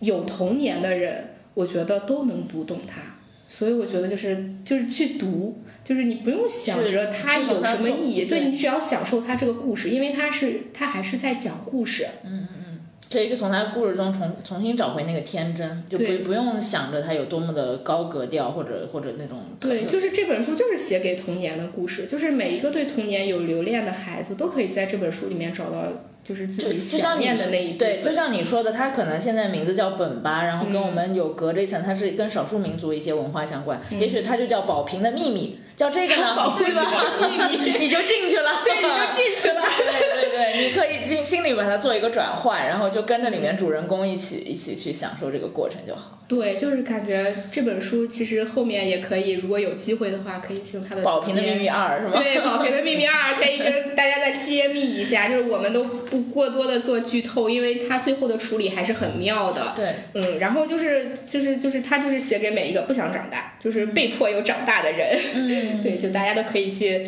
[0.00, 3.00] 有童年的人，我觉得都能读懂它。
[3.46, 12.06] 所以我觉得就是就是去读，就是你不用想着它有什么意义，对对你只要享受它这个故事，因为它是它还是在讲故事。
[12.24, 25.92] 嗯嗯嗯这一个从他故事中重重新找回那个天真，就不不用想着它有多么的高格调或者或者那种对，就是这本书就是写给童年的故事，就是每一个对童年有留恋的孩子都可以在这本书里面找到，
[26.24, 28.12] 就是自己想念的那一对，就。
[28.14, 33.80] 像你说的，他可能现在名字叫本巴，然后跟我们有隔着一层，它是跟少数民族一些文化相关。
[33.90, 37.04] 也许它就叫宝瓶的秘密，叫这个呢， 对吧？
[37.20, 39.62] 秘密，你就进去了，对，你就进去了。
[39.62, 46.20] 对对对，你可以进心里把它做一个转换，然后就跟着里面主人公一起一起去享受这个过程就好。
[46.26, 52.12] 对，就是感觉这本书其实后面也可以，如果有机会的话，可以请他的宝瓶的秘密二是吗？
[52.14, 59.74] 对，《宝瓶的秘密二》可以跟大家再揭秘一下，就是我们都不过多的做剧透，因为它最后的处理还是很妙的。
[59.76, 65.18] 对，嗯，然后就是就是就是他就是写给每一个不想长大，就是被迫有长大的人。
[65.34, 67.06] 嗯， 对，就大家都可以去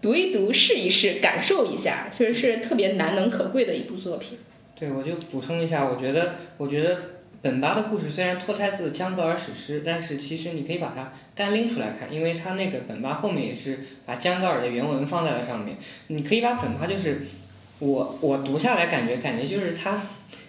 [0.00, 4.36] 读一读、试一试、感受一下，确实是特别难能可贵的一部作品。
[4.74, 6.98] 对，我就补充一下，我觉得，我觉得
[7.40, 15.76] 本巴的故事虽然脱胎自江格尔史诗，但是其实你可以把它单拎出来看，因为它那个本巴后面也是把江格尔的原文放在了上面。
[16.08, 17.20] 你可以把本巴就是
[17.78, 20.02] 我我读下来感觉感觉就是它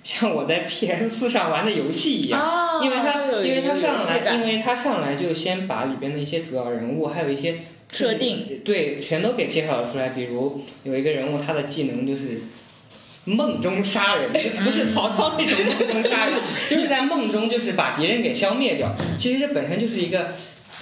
[0.03, 2.39] 像我在 PS 四上玩的游戏一样。
[2.39, 7.59] 啊，因为他因为他上来，因为他上来就先把里边的一些主要人物，还有一些
[7.91, 10.09] 设定，对，全都给介绍了出来。
[10.09, 12.41] 比如有一个人物，他的技能就是
[13.25, 16.35] 梦中杀人，不是曹操那种梦中杀人，
[16.69, 18.93] 就是在梦中就是把敌人给消灭掉。
[19.17, 20.27] 其实这本身就是一个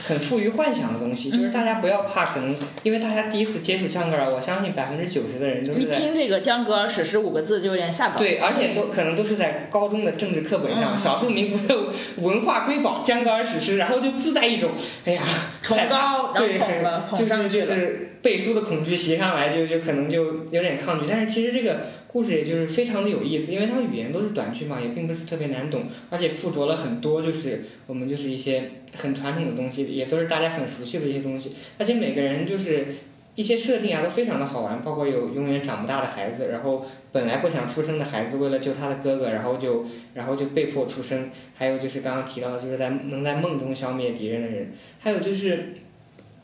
[0.03, 8.17] 很富于幻想的东西，就是大家不要怕，可能因为大家第一次接触江格尔，我相信百分之九十的人都是在听这个江格尔史诗五个字就有点吓到。
[8.17, 11.77] 对，而且都可能都是在高中的政治课本上，少数民族的
[12.17, 14.71] 文化瑰宝江格尔史诗，然后就自带一种
[15.05, 15.21] 哎呀
[15.61, 21.05] 崇高， 对，很就是就是背书的恐惧袭上来，就就可能就有点抗拒。
[21.07, 32.87] 但是其实这个故事也就是非常的有意思，因为它语言都是短句嘛，也并不是特别难懂，而且附着了很多就是我们就是一些很传统的东西，也都是大家很熟悉的一些东西，而且每个人就是
[33.35, 45.73] 一些设定啊都非常的好玩，包括有永远长不大的孩子，然后本来不想出生的孩子为了救他的哥哥，然后就然后就被迫出生，还有就是刚刚提到的就是在能在梦中消灭敌人的人，还有就是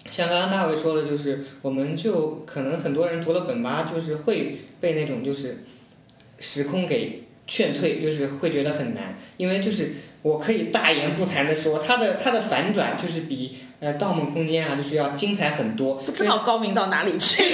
[0.05, 5.63] 像刚刚大卫说的，就是我们就可能很多人读了本吧就是会被那种就是
[6.39, 13.57] 时空给劝退，就是会觉得很难，因为就是我可以大言不惭的说，它的它的反转就是比。
[13.79, 15.95] 呃，《盗梦空间》啊，就是要精彩很多。
[15.95, 17.43] 不知道高明到哪里去。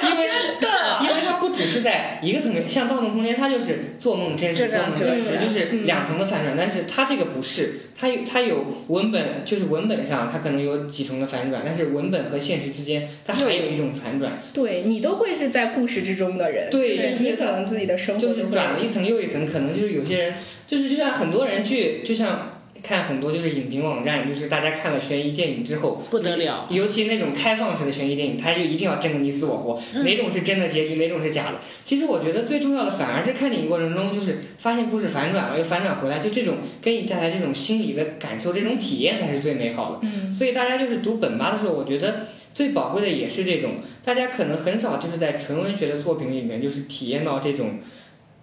[0.00, 6.56] 因为真的，因为它不只是在一个层面，像《盗梦空间》，它就是做梦真实，做梦真实，就是两重的反转。
[6.56, 14.32] 但是它这个不是，它有它有文本，就是文本上它可能有几重的反转，但是文本和现实之间，它还有一种反转。
[14.52, 16.68] 对你都会是在故事之中的人。
[16.70, 20.34] 对，你可能自己的生活就是转了一层又一层，可能就是有些人，
[20.66, 22.54] 就是就像很多人去，就像。
[22.82, 31.58] 看很多就是影评网站，就是大家看了悬疑电影之后不得了，尤其那种开放式的悬疑电影，他就一定要争个你死我活，哪种是真的结局，哪种是假的。
[31.84, 39.98] 其实我觉得最重要的反而是看电影过程中，就是发现故事反转了又反转回来，就这种给你带来这种心理的感受，这种体验才是最美好的。
[40.02, 47.80] 嗯，所以大家就是读本吧的时候，我觉得最宝贵的也是这种，大家可能很少就是在纯文学的作品里面就是体验到这种。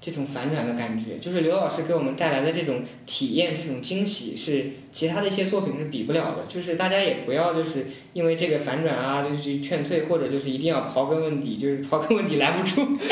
[0.01, 6.45] 这种反转的感觉，就是刘老师给我们带来的这种体验，这种惊喜，是其他的一些作品是比不了的。
[6.47, 12.85] 就是大家也不要就是因为这个反转啊，就是劝退，或者就是一定要刨根问底，就是刨根问底拦不住。
[12.85, 12.97] 感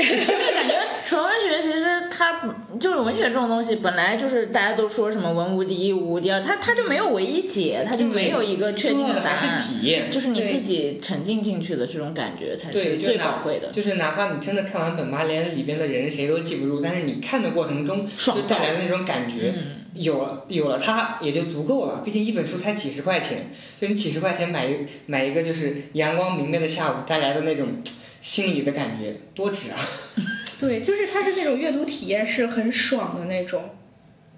[0.68, 0.76] 觉
[1.06, 2.42] 纯文学其实它
[2.80, 9.58] 就是文学这种东西，本来就是大家都说什么文无第一，武无第二，它它就没有唯一解，它就没有一个确定的答案。
[9.58, 13.70] 体验，就是你自己沉浸进去的这种感觉才是最宝贵的。
[13.72, 16.82] 就是哪怕你真的看完本吧，连里边的人谁都记不住。
[16.82, 19.54] 但是你看的过程中，就带来的那种感觉，
[19.94, 22.02] 有了有了它也就足够了。
[22.04, 27.82] 毕竟一本书才几十块钱，就你几十块钱买一买一个就是阳光明媚的下午带来的那种
[28.22, 29.78] 心里的感觉，多值啊！
[30.68, 33.70] 对，就是它是那种阅读体验是很爽的那种。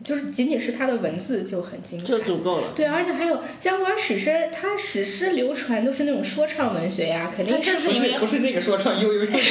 [0.03, 2.67] 就是仅仅是它的文字就很精彩，就足够了。
[2.75, 9.41] 对，而且还有江国史诗，它史诗流传都是那种说唱文学呀，肯定是不是不是那个说唱悠悠悠，肯定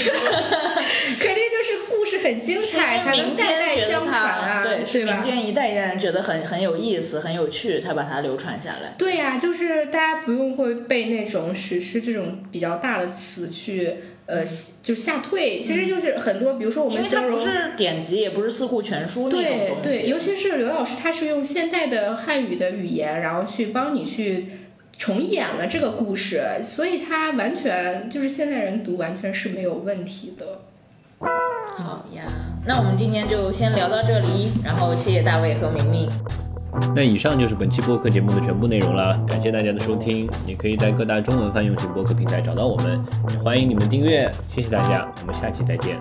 [1.50, 8.94] 就是故事很精彩，才能代代相传啊，对，是民间一代一代人觉得很很有意思、很有趣，才把它流传下来。
[8.96, 13.94] 对呀，就是大家不用会被那种史诗这种比较大的词去。
[14.26, 14.42] 呃，
[14.82, 24.46] 就吓退，其实就是很多，比如说我们形容不是典籍，也不是四库全书那种对对，尤其是刘老师，他是用现代的汉语的语言，然后去帮你去
[24.96, 30.60] 重演了这个故事，所以他完全就是现代人读完全是没有问题的。
[31.76, 32.22] 好呀，
[32.66, 36.08] 那我们今天就先聊到这里，然后谢谢大卫和明明。
[36.94, 40.28] 那以上就是本期播客节目的全部内容了，感谢大家的收听。
[40.46, 44.32] 你可以在各大中文泛用型播客平台找到我们，也欢迎你们订阅。
[44.48, 45.98] 谢谢大家，我们下期再见。